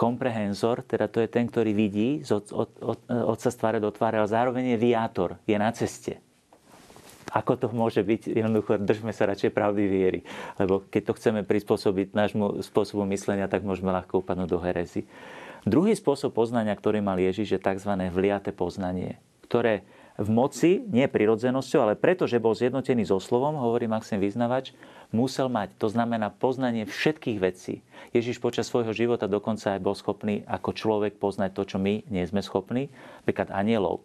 [0.00, 2.98] komprehenzor, teda to je ten, ktorý vidí od, od, od,
[3.36, 6.24] Otca z tváre do tváre, ale zároveň je viátor, je na ceste.
[7.30, 8.32] Ako to môže byť?
[8.32, 10.20] Jednoducho držme sa radšej pravdy viery.
[10.58, 15.06] Lebo keď to chceme prispôsobiť nášmu spôsobu myslenia, tak môžeme ľahko upadnúť do herezy.
[15.62, 17.92] Druhý spôsob poznania, ktorý mal Ježiš, je tzv.
[18.10, 19.86] vliate poznanie, ktoré
[20.20, 24.76] v moci, nie prirodzenosťou, ale preto, že bol zjednotený so slovom, hovorí Maxim Vyznavač,
[25.16, 25.72] musel mať.
[25.80, 27.80] To znamená poznanie všetkých vecí.
[28.12, 32.24] Ježiš počas svojho života dokonca aj bol schopný ako človek poznať to, čo my nie
[32.28, 32.92] sme schopní,
[33.24, 34.04] napríklad anielov.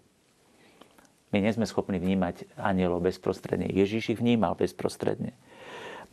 [1.36, 3.68] My nie sme schopní vnímať anielov bezprostredne.
[3.68, 5.36] Ježíš ich vnímal bezprostredne.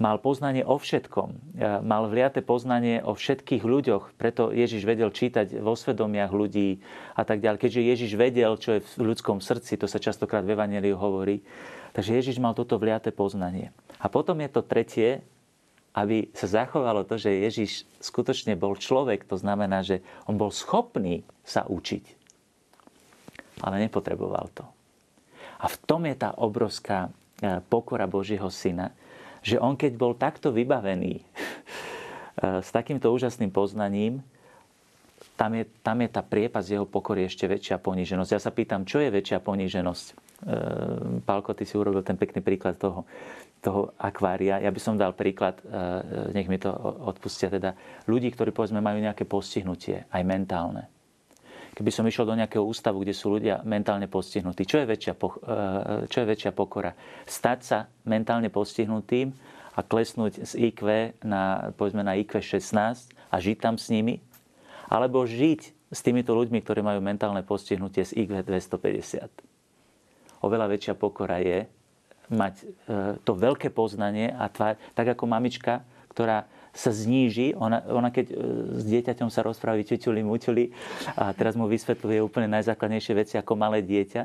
[0.02, 1.54] Mal poznanie o všetkom.
[1.86, 4.18] Mal vliate poznanie o všetkých ľuďoch.
[4.18, 6.82] Preto Ježiš vedel čítať vo svedomiach ľudí
[7.14, 7.62] a tak ďalej.
[7.62, 11.46] Keďže Ježiš vedel, čo je v ľudskom srdci, to sa častokrát v Evangeliu hovorí.
[11.94, 13.70] Takže Ježiš mal toto vliate poznanie.
[14.02, 15.22] A potom je to tretie,
[15.94, 21.22] aby sa zachovalo to, že Ježiš skutočne bol človek, to znamená, že on bol schopný
[21.46, 22.04] sa učiť.
[23.62, 24.64] Ale nepotreboval to.
[25.62, 27.06] A v tom je tá obrovská
[27.38, 28.90] e, pokora Božieho syna,
[29.42, 31.24] že on keď bol takto vybavený e,
[32.66, 34.22] s takýmto úžasným poznaním,
[35.36, 38.30] tam je, tam je tá priepas jeho pokory ešte väčšia poníženosť.
[38.30, 40.06] Ja sa pýtam, čo je väčšia poníženosť?
[40.06, 40.14] E,
[41.26, 43.02] Pálko, ty si urobil ten pekný príklad toho,
[43.58, 44.62] toho akvária.
[44.62, 45.62] Ja by som dal príklad,
[46.34, 46.74] nech mi to
[47.06, 47.78] odpustia, teda
[48.10, 50.90] ľudí, ktorí povedzme majú nejaké postihnutie, aj mentálne
[51.72, 55.28] keby som išiel do nejakého ústavu, kde sú ľudia mentálne postihnutí, čo je väčšia, eh,
[56.08, 56.92] čo je väčšia pokora?
[57.24, 59.32] Stať sa mentálne postihnutým
[59.72, 60.80] a klesnúť z IQ
[61.24, 64.20] na, povedzme, na IQ 16 a žiť tam s nimi?
[64.92, 65.60] Alebo žiť
[65.92, 70.44] s týmito ľuďmi, ktorí majú mentálne postihnutie z IQ 250?
[70.44, 71.64] Oveľa väčšia pokora je
[72.28, 72.66] mať eh,
[73.24, 75.80] to veľké poznanie a tvár, tak ako mamička,
[76.12, 77.52] ktorá sa zníži.
[77.54, 78.34] Ona, ona keď e,
[78.80, 80.72] s dieťaťom sa rozpráva čučuli, mučuli
[81.14, 84.22] a teraz mu vysvetľuje úplne najzákladnejšie veci ako malé dieťa,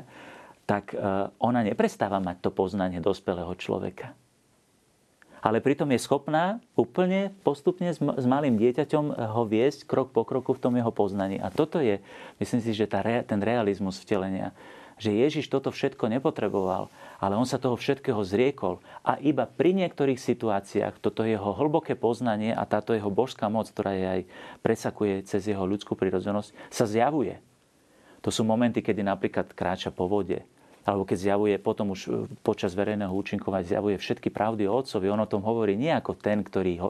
[0.64, 0.96] tak e,
[1.38, 4.16] ona neprestáva mať to poznanie dospelého človeka.
[5.38, 10.62] Ale pritom je schopná úplne postupne s malým dieťaťom ho viesť krok po kroku v
[10.66, 11.38] tom jeho poznaní.
[11.38, 12.02] A toto je,
[12.42, 14.50] myslím si, že tá, ten realizmus vtelenia
[14.98, 18.82] že Ježiš toto všetko nepotreboval, ale on sa toho všetkého zriekol.
[19.06, 23.94] A iba pri niektorých situáciách toto jeho hlboké poznanie a táto jeho božská moc, ktorá
[23.94, 24.20] je aj
[24.60, 27.40] presakuje cez jeho ľudskú prirodzenosť, sa zjavuje.
[28.26, 30.42] To sú momenty, kedy napríklad kráča po vode
[30.88, 35.12] alebo keď zjavuje potom už počas verejného účinkovať, zjavuje všetky pravdy o Otcovi.
[35.12, 36.88] On o tom hovorí nie ako ten, ktorý ho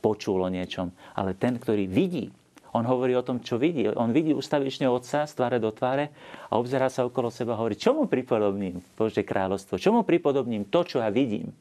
[0.00, 2.32] počul o niečom, ale ten, ktorý vidí.
[2.76, 3.88] On hovorí o tom, čo vidí.
[3.88, 6.12] On vidí ustavične Otca z tváre do tváre
[6.52, 9.80] a obzerá sa okolo seba a hovorí, čomu pripodobním Bože kráľovstvo?
[9.80, 11.52] Čomu pripodobním to, čo ja vidím?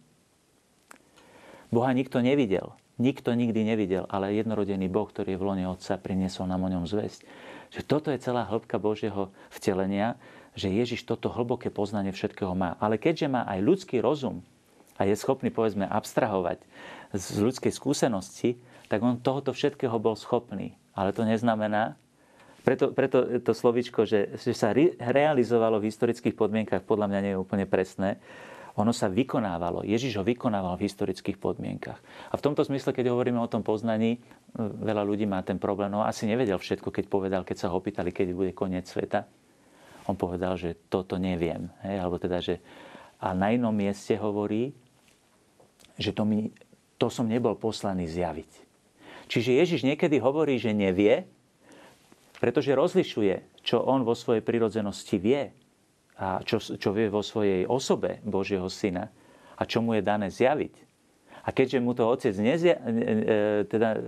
[1.71, 2.75] Boha nikto nevidel.
[2.97, 6.89] Nikto nikdy nevidel, ale jednorodený Boh, ktorý je v lone Otca, priniesol nám o ňom
[6.89, 7.29] zväzť.
[7.69, 10.17] Že toto je celá hĺbka Božieho vtelenia,
[10.57, 12.73] že Ježiš toto hlboké poznanie všetkého má.
[12.81, 14.41] Ale keďže má aj ľudský rozum
[14.97, 16.57] a je schopný, povedzme, abstrahovať
[17.13, 18.57] z ľudskej skúsenosti,
[18.89, 20.73] tak on tohoto všetkého bol schopný.
[20.97, 21.93] Ale to neznamená,
[22.65, 27.39] preto, preto to slovičko, že, že sa realizovalo v historických podmienkach, podľa mňa nie je
[27.39, 28.19] úplne presné.
[28.77, 29.85] Ono sa vykonávalo.
[29.87, 31.97] Ježiš ho vykonával v historických podmienkach.
[32.29, 34.19] A v tomto zmysle, keď hovoríme o tom poznaní,
[34.57, 35.89] veľa ľudí má ten problém.
[35.89, 39.25] No asi nevedel všetko, keď povedal, keď sa ho opýtali, kedy bude koniec sveta
[40.07, 41.67] on povedal, že toto neviem.
[41.83, 41.95] Hej?
[41.99, 42.63] Alebo teda, že
[43.19, 44.71] a na inom mieste hovorí,
[45.99, 46.49] že to, mi,
[46.95, 48.66] to som nebol poslaný zjaviť.
[49.27, 51.27] Čiže Ježiš niekedy hovorí, že nevie,
[52.39, 55.51] pretože rozlišuje, čo on vo svojej prirodzenosti vie
[56.17, 59.11] a čo, čo vie vo svojej osobe Božieho syna
[59.57, 60.87] a čo mu je dané zjaviť.
[61.47, 63.99] A keďže mu to otec nezja, e, teda e,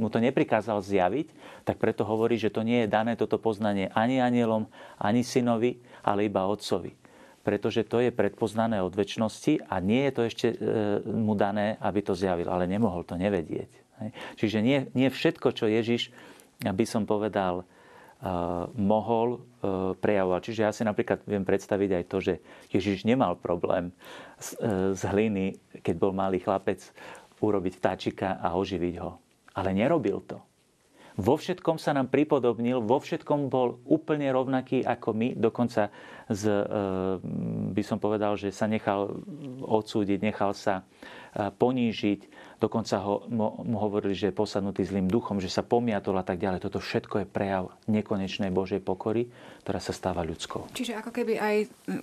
[0.00, 1.28] mu to neprikázal zjaviť,
[1.68, 4.64] tak preto hovorí, že to nie je dané toto poznanie ani anielom,
[4.96, 6.96] ani synovi, ale iba otcovi.
[7.44, 10.56] Pretože to je predpoznané od väčšnosti a nie je to ešte e,
[11.04, 12.48] mu dané, aby to zjavil.
[12.48, 13.85] Ale nemohol to nevedieť.
[14.36, 16.12] Čiže nie, nie všetko, čo Ježiš,
[16.60, 17.64] by som povedal,
[18.76, 19.44] mohol
[20.00, 20.40] prejavovať.
[20.40, 22.34] Čiže ja si napríklad viem predstaviť aj to, že
[22.72, 23.92] Ježiš nemal problém
[24.40, 24.56] z,
[24.96, 26.80] z hliny, keď bol malý chlapec,
[27.36, 29.20] urobiť vtáčika a oživiť ho.
[29.60, 30.40] Ale nerobil to.
[31.16, 35.88] Vo všetkom sa nám pripodobnil, vo všetkom bol úplne rovnaký ako my, dokonca
[36.28, 36.44] z,
[37.72, 39.16] by som povedal, že sa nechal
[39.64, 40.84] odsúdiť, nechal sa
[41.36, 42.20] ponížiť,
[42.56, 46.64] Dokonca ho, mu hovorili, že je posadnutý zlým duchom, že sa pomiatol a tak ďalej.
[46.64, 49.28] Toto všetko je prejav nekonečnej Božej pokory,
[49.60, 50.72] ktorá sa stáva ľudskou.
[50.72, 51.56] Čiže ako keby aj,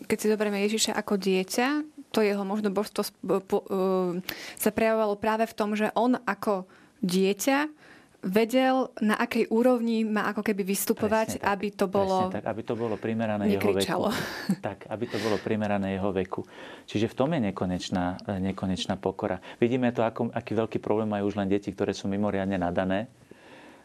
[0.06, 1.68] keď si zoberieme Ježiša ako dieťa,
[2.14, 3.10] to jeho možno božstvo e,
[4.62, 6.70] sa prejavovalo práve v tom, že on ako
[7.02, 7.83] dieťa
[8.24, 12.32] vedel, na akej úrovni má ako keby vystupovať, tak, aby to bolo...
[12.32, 14.10] tak, aby to bolo primerané jeho veku.
[14.68, 16.42] Tak, aby to bolo primerané jeho veku.
[16.88, 19.44] Čiže v tom je nekonečná, nekonečná pokora.
[19.60, 23.12] Vidíme to, ako, aký veľký problém majú už len deti, ktoré sú mimoriadne nadané,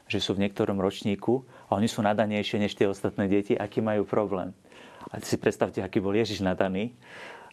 [0.06, 4.06] že sú v niektorom ročníku a oni sú nadanejšie než tie ostatné deti, aký majú
[4.06, 4.54] problém.
[5.10, 6.94] A si predstavte, aký bol Ježiš nadaný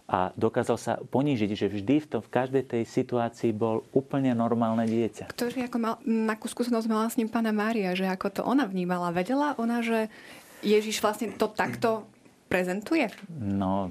[0.05, 4.85] a dokázal sa ponížiť, že vždy v, tom, v každej tej situácii bol úplne normálne
[4.85, 5.33] dieťa.
[5.33, 5.97] Ktorý ako mal,
[6.29, 9.09] akú skúsenosť mala s ním pána Mária, že ako to ona vnímala?
[9.09, 10.13] Vedela ona, že
[10.61, 12.05] Ježiš vlastne to takto
[12.45, 13.09] prezentuje?
[13.33, 13.89] No,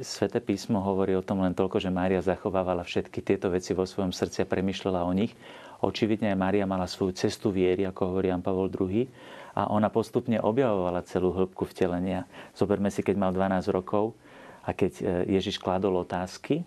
[0.00, 4.16] Svete písmo hovorí o tom len toľko, že Mária zachovávala všetky tieto veci vo svojom
[4.16, 5.36] srdci a premyšľala o nich.
[5.84, 9.04] Očividne aj Mária mala svoju cestu viery, ako hovorí Jan Pavol II.
[9.52, 12.24] A ona postupne objavovala celú hĺbku vtelenia.
[12.56, 14.16] Zoberme si, keď mal 12 rokov,
[14.64, 15.02] a keď e,
[15.40, 16.64] Ježiš kladol otázky,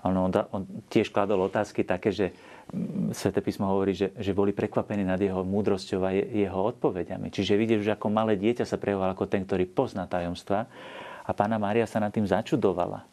[0.00, 2.26] on, on, tiež kladol otázky také, že
[2.72, 7.28] mm, Svete písmo hovorí, že, že boli prekvapení nad jeho múdrosťou a jeho odpovediami.
[7.28, 10.64] Čiže vidíš, že ako malé dieťa sa prejavoval ako ten, ktorý pozná tajomstva
[11.24, 13.04] a pána Mária sa nad tým začudovala.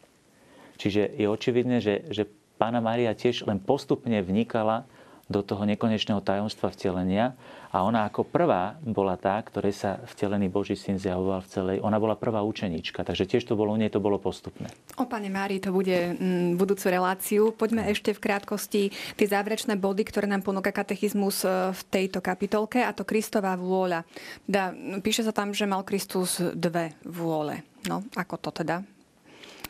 [0.80, 2.24] Čiže je očividné, že, že
[2.56, 4.88] pána Mária tiež len postupne vnikala
[5.28, 7.36] do toho nekonečného tajomstva vtelenia
[7.68, 11.76] a ona ako prvá bola tá, ktorej sa vtelený Boží syn zjavoval v celej.
[11.84, 14.72] Ona bola prvá učenička, takže tiež to bolo, u nej to bolo postupné.
[14.96, 17.52] O Pane Mári, to bude m, mm, budúcu reláciu.
[17.52, 18.82] Poďme ešte v krátkosti
[19.20, 24.08] tie záverečné body, ktoré nám ponúka katechizmus e, v tejto kapitolke, a to Kristová vôľa.
[24.48, 24.72] Da,
[25.04, 27.68] píše sa tam, že mal Kristus dve vôle.
[27.84, 28.80] No, ako to teda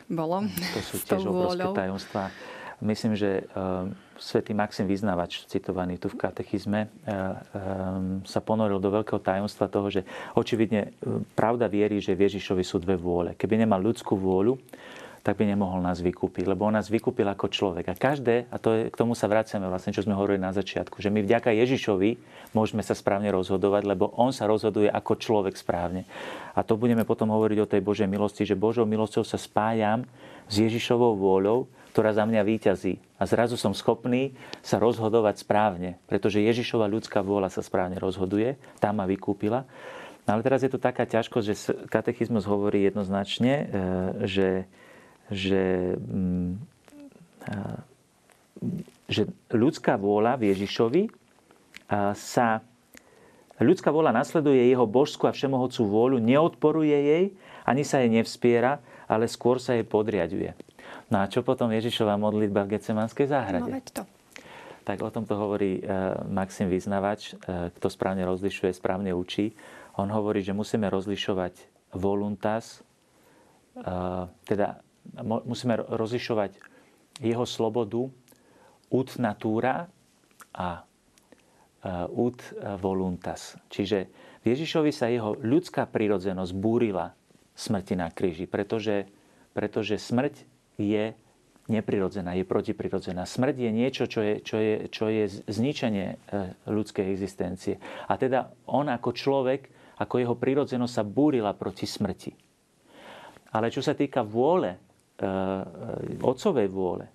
[0.07, 0.47] bolo?
[0.47, 2.31] To sú tiež obrovské tajomstvá.
[2.79, 7.17] Myslím, že uh, svätý Maxim Vyznávač, citovaný tu v katechizme, e, e,
[8.27, 10.05] sa ponoril do veľkého tajomstva toho, že
[10.35, 13.33] očividne e, pravda vierí, že v Ježišovi sú dve vôle.
[13.39, 14.59] Keby nemal ľudskú vôľu,
[15.19, 17.91] tak by nemohol nás vykúpiť, lebo on nás vykúpil ako človek.
[17.91, 21.03] A každé, a to je, k tomu sa vraciame vlastne, čo sme hovorili na začiatku,
[21.03, 22.15] že my vďaka Ježišovi
[22.55, 26.07] môžeme sa správne rozhodovať, lebo on sa rozhoduje ako človek správne.
[26.55, 30.07] A to budeme potom hovoriť o tej Božej milosti, že Božou milosťou sa spájam
[30.47, 31.67] s Ježišovou vôľou,
[31.99, 32.95] ktorá za mňa výťazí.
[33.19, 34.31] A zrazu som schopný
[34.63, 39.67] sa rozhodovať správne, pretože Ježišova ľudská vôľa sa správne rozhoduje, tá ma vykúpila.
[40.23, 43.65] No ale teraz je to taká ťažkosť, že katechizmus hovorí jednoznačne, e,
[44.31, 44.49] že,
[45.27, 46.51] že, mm,
[47.51, 47.59] e,
[49.11, 51.03] že ľudská vôľa v Ježišovi
[52.15, 52.63] sa
[53.59, 57.23] Ľudská vola nasleduje jeho božskú a všemohocú vôľu, neodporuje jej,
[57.67, 60.55] ani sa jej nevspiera, ale skôr sa jej podriaduje.
[61.09, 63.65] No a čo potom Ježišová modlitba v Getsemanskej záhrade?
[63.65, 64.03] No to.
[64.85, 65.83] Tak o tomto hovorí e,
[66.29, 69.53] Maxim Vyznavač, e, kto správne rozlišuje, správne učí.
[69.97, 71.53] On hovorí, že musíme rozlišovať
[71.97, 72.81] voluntas,
[73.77, 73.85] e,
[74.49, 74.81] teda
[75.45, 76.57] musíme rozlišovať
[77.21, 78.09] jeho slobodu
[78.89, 79.89] ut natura
[80.53, 80.85] a
[82.11, 82.39] ut
[82.83, 83.55] voluntas.
[83.71, 84.11] Čiže
[84.43, 87.15] v Ježišovi sa jeho ľudská prírodzenosť búrila
[87.55, 89.07] smrti na kríži, pretože,
[89.55, 90.43] pretože smrť
[90.79, 91.13] je
[91.69, 93.29] neprirodzená, je protiprirodzená.
[93.29, 96.15] Smrť je niečo, čo je, čo je, čo je zničenie e,
[96.65, 97.77] ľudskej existencie.
[98.09, 99.69] A teda on ako človek,
[100.01, 102.33] ako jeho prirodzenosť sa búrila proti smrti.
[103.53, 104.79] Ale čo sa týka vôle, e,
[105.21, 107.05] e, otcovej vôle,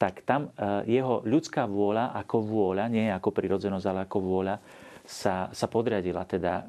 [0.00, 0.48] tak tam
[0.88, 4.56] jeho ľudská vôľa ako vôľa, nie ako prirodzenosť, ale ako vôľa,
[5.10, 6.62] sa, sa podriadila teda uh,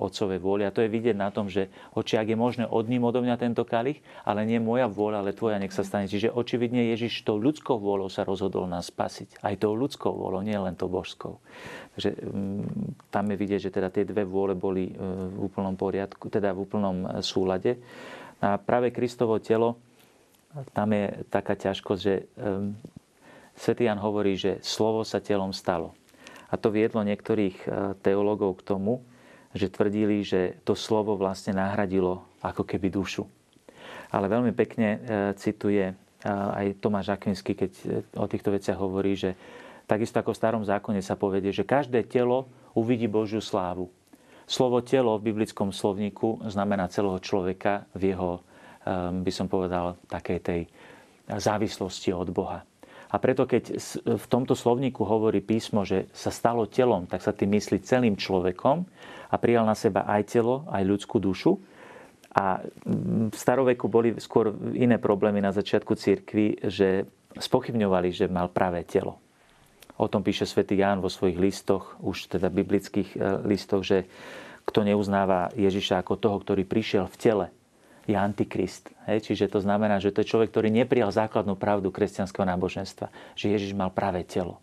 [0.00, 0.64] otcovej vôli.
[0.64, 3.68] A to je vidieť na tom, že oči, ak je možné, odním odo mňa tento
[3.68, 6.08] kalich, ale nie moja vôľa, ale tvoja nech sa stane.
[6.08, 9.44] Čiže očividne Ježiš tou ľudskou vôľou sa rozhodol nás spasiť.
[9.44, 11.36] Aj tou ľudskou vôľou, nie len tou božskou.
[11.92, 12.64] Takže um,
[13.12, 16.64] tam je vidieť, že teda tie dve vôle boli uh, v úplnom poriadku, teda v
[16.64, 17.76] úplnom uh, súlade.
[18.40, 19.76] A práve Kristovo telo,
[20.72, 22.72] tam je taká ťažkosť, že um,
[23.52, 25.92] Svetý Jan hovorí, že slovo sa telom stalo.
[26.52, 27.68] A to viedlo niektorých e,
[28.04, 29.00] teológov k tomu,
[29.56, 33.24] že tvrdili, že to slovo vlastne nahradilo ako keby dušu.
[34.12, 34.98] Ale veľmi pekne e,
[35.40, 35.94] cituje e,
[36.28, 39.32] aj Tomáš Akvinsky, keď o týchto veciach hovorí, že
[39.88, 43.88] takisto ako v starom zákone sa povedie, že každé telo uvidí Božiu slávu.
[44.44, 48.44] Slovo telo v biblickom slovníku znamená celého človeka v jeho,
[49.22, 50.60] by som povedal, takej tej
[51.30, 52.66] závislosti od Boha.
[53.12, 53.76] A preto, keď
[54.08, 58.88] v tomto slovníku hovorí písmo, že sa stalo telom, tak sa tým myslí celým človekom
[59.28, 61.60] a prijal na seba aj telo, aj ľudskú dušu.
[62.32, 62.64] A
[63.28, 67.04] v staroveku boli skôr iné problémy na začiatku cirkvi, že
[67.36, 69.20] spochybňovali, že mal pravé telo.
[70.00, 74.08] O tom píše svätý Ján vo svojich listoch, už teda biblických e, listoch, že
[74.64, 77.46] kto neuznáva Ježiša ako toho, ktorý prišiel v tele,
[78.06, 78.90] je antikrist.
[79.06, 79.30] Hej?
[79.30, 83.78] Čiže to znamená, že to je človek, ktorý neprijal základnú pravdu kresťanského náboženstva, že Ježiš
[83.78, 84.58] mal pravé telo.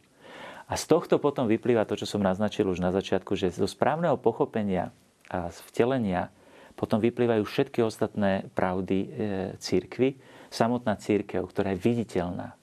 [0.69, 4.19] A z tohto potom vyplýva to, čo som naznačil už na začiatku, že zo správneho
[4.21, 4.93] pochopenia
[5.25, 6.29] a vtelenia
[6.77, 9.07] potom vyplývajú všetky ostatné pravdy e,
[9.57, 10.15] církvy,
[10.53, 12.58] samotná církev, ktorá je viditeľná,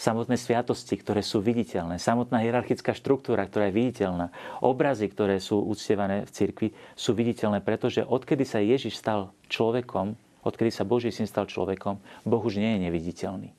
[0.00, 4.32] samotné sviatosti, ktoré sú viditeľné, samotná hierarchická štruktúra, ktorá je viditeľná,
[4.64, 10.72] obrazy, ktoré sú uctievané v cirkvi, sú viditeľné, pretože odkedy sa Ježiš stal človekom, odkedy
[10.72, 13.52] sa Boží syn stal človekom, Boh už nie je neviditeľný.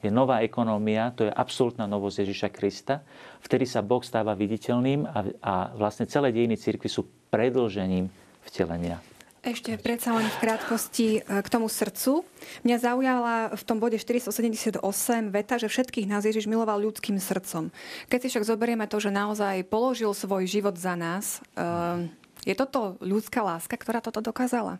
[0.00, 3.04] Je nová ekonómia, to je absolútna novosť Ježiša Krista,
[3.44, 8.08] vtedy sa Boh stáva viditeľným a, a vlastne celé dejiny cirkvi sú predlžením
[8.48, 9.09] vtelenia.
[9.40, 12.28] Ešte predsa len v krátkosti e, k tomu srdcu.
[12.60, 14.84] Mňa zaujala v tom bode 478
[15.32, 17.72] veta, že všetkých nás Ježiš miloval ľudským srdcom.
[18.12, 22.12] Keď si však zoberieme to, že naozaj položil svoj život za nás, e,
[22.44, 24.76] je toto ľudská láska, ktorá toto dokázala?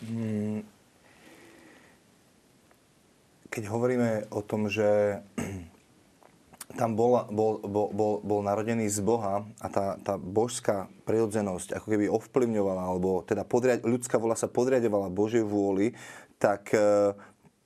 [0.00, 0.64] Hmm.
[3.52, 5.20] Keď hovoríme o tom, že
[6.78, 11.86] tam bol, bol, bol, bol, bol narodený z Boha a tá, tá božská prirodzenosť ako
[11.90, 15.98] keby ovplyvňovala, alebo teda podriad, ľudská vola sa podriadovala Božej vôli,
[16.38, 17.14] tak, e,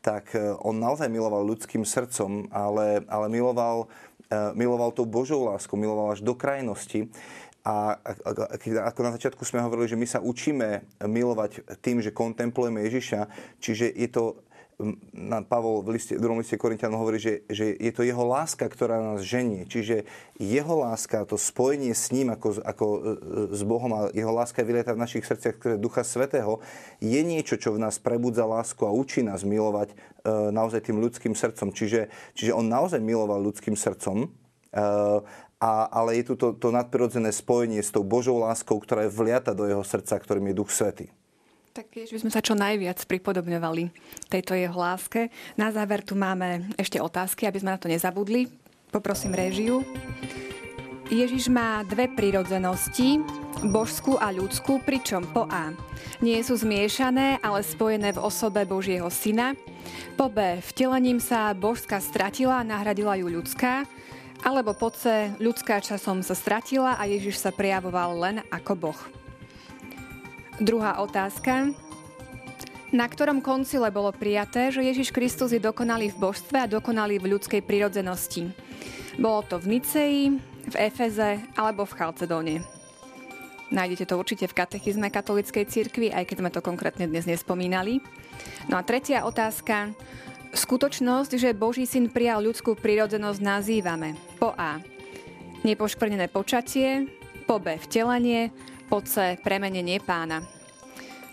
[0.01, 3.93] tak e, on naozaj miloval ľudským srdcom, ale, ale miloval,
[4.33, 7.13] e, miloval tou Božou láskou, miloval až do krajnosti.
[7.65, 7.97] A
[8.93, 13.25] ako na začiatku sme hovorili, že my sa učíme milovať tým, že kontemplujeme Ježiša,
[13.57, 14.37] čiže je to
[15.47, 18.99] Pavol v, liste, v druhom liste Korintianom hovorí, že, že je to jeho láska, ktorá
[18.99, 19.70] nás ženie.
[19.70, 20.03] Čiže
[20.43, 22.99] jeho láska, to spojenie s ním ako, ako e,
[23.55, 26.59] s Bohom a jeho láska vylieta v našich srdciach, ktoré Ducha Svetého,
[26.99, 29.97] je niečo, čo v nás prebudza lásku a učí nás milovať e,
[30.51, 31.70] naozaj tým ľudským srdcom.
[31.70, 34.29] Čiže, čiže on naozaj miloval ľudským srdcom, e,
[35.62, 39.55] a, ale je tu to, to nadprirodzené spojenie s tou Božou láskou, ktorá je vliata
[39.55, 41.14] do jeho srdca, ktorým je Duch Svetý.
[41.75, 43.91] Tak keď by sme sa čo najviac pripodobňovali
[44.31, 45.27] tejto jeho láske.
[45.59, 48.47] Na záver tu máme ešte otázky, aby sme na to nezabudli.
[48.95, 49.83] Poprosím réžiu.
[51.11, 53.18] Ježiš má dve prírodzenosti,
[53.75, 55.75] božskú a ľudskú, pričom po A
[56.22, 59.59] nie sú zmiešané, ale spojené v osobe Božieho syna.
[60.14, 63.83] Po B vtelením sa božská stratila a nahradila ju ľudská.
[64.47, 69.24] Alebo po C ľudská časom sa stratila a Ježiš sa prejavoval len ako Boh.
[70.63, 71.75] Druhá otázka.
[72.95, 77.35] Na ktorom koncile bolo prijaté, že Ježiš Kristus je dokonalý v božstve a dokonalý v
[77.35, 78.55] ľudskej prirodzenosti?
[79.19, 80.39] Bolo to v Niceji,
[80.71, 82.63] v Efeze alebo v Chalcedóne.
[83.75, 87.99] Nájdete to určite v katechizme katolíckej cirkvi, aj keď sme to konkrétne dnes nespomínali.
[88.71, 89.91] No a tretia otázka.
[90.55, 94.79] Skutočnosť, že Boží syn prijal ľudskú prírodzenosť, nazývame po A.
[95.67, 97.11] Nepoškvrnené počatie,
[97.51, 97.75] po B.
[97.75, 98.55] Vtelenie,
[98.89, 99.41] po C.
[99.41, 100.45] Premenenie pána.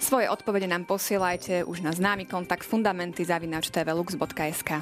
[0.02, 4.82] Svoje odpovede nám posielajte už na známy kontakt fundamenty zavinač tvlux.sk.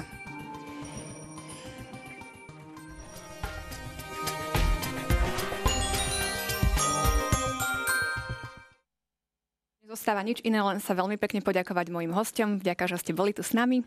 [9.90, 12.62] Zostáva nič iné, len sa veľmi pekne poďakovať mojim hostom.
[12.62, 13.82] Vďaka, že ste boli tu s nami.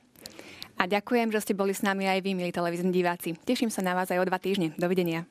[0.76, 3.40] A ďakujem, že ste boli s nami aj vy, milí televízni diváci.
[3.40, 4.76] Teším sa na vás aj o dva týždne.
[4.76, 5.24] Dovidenia.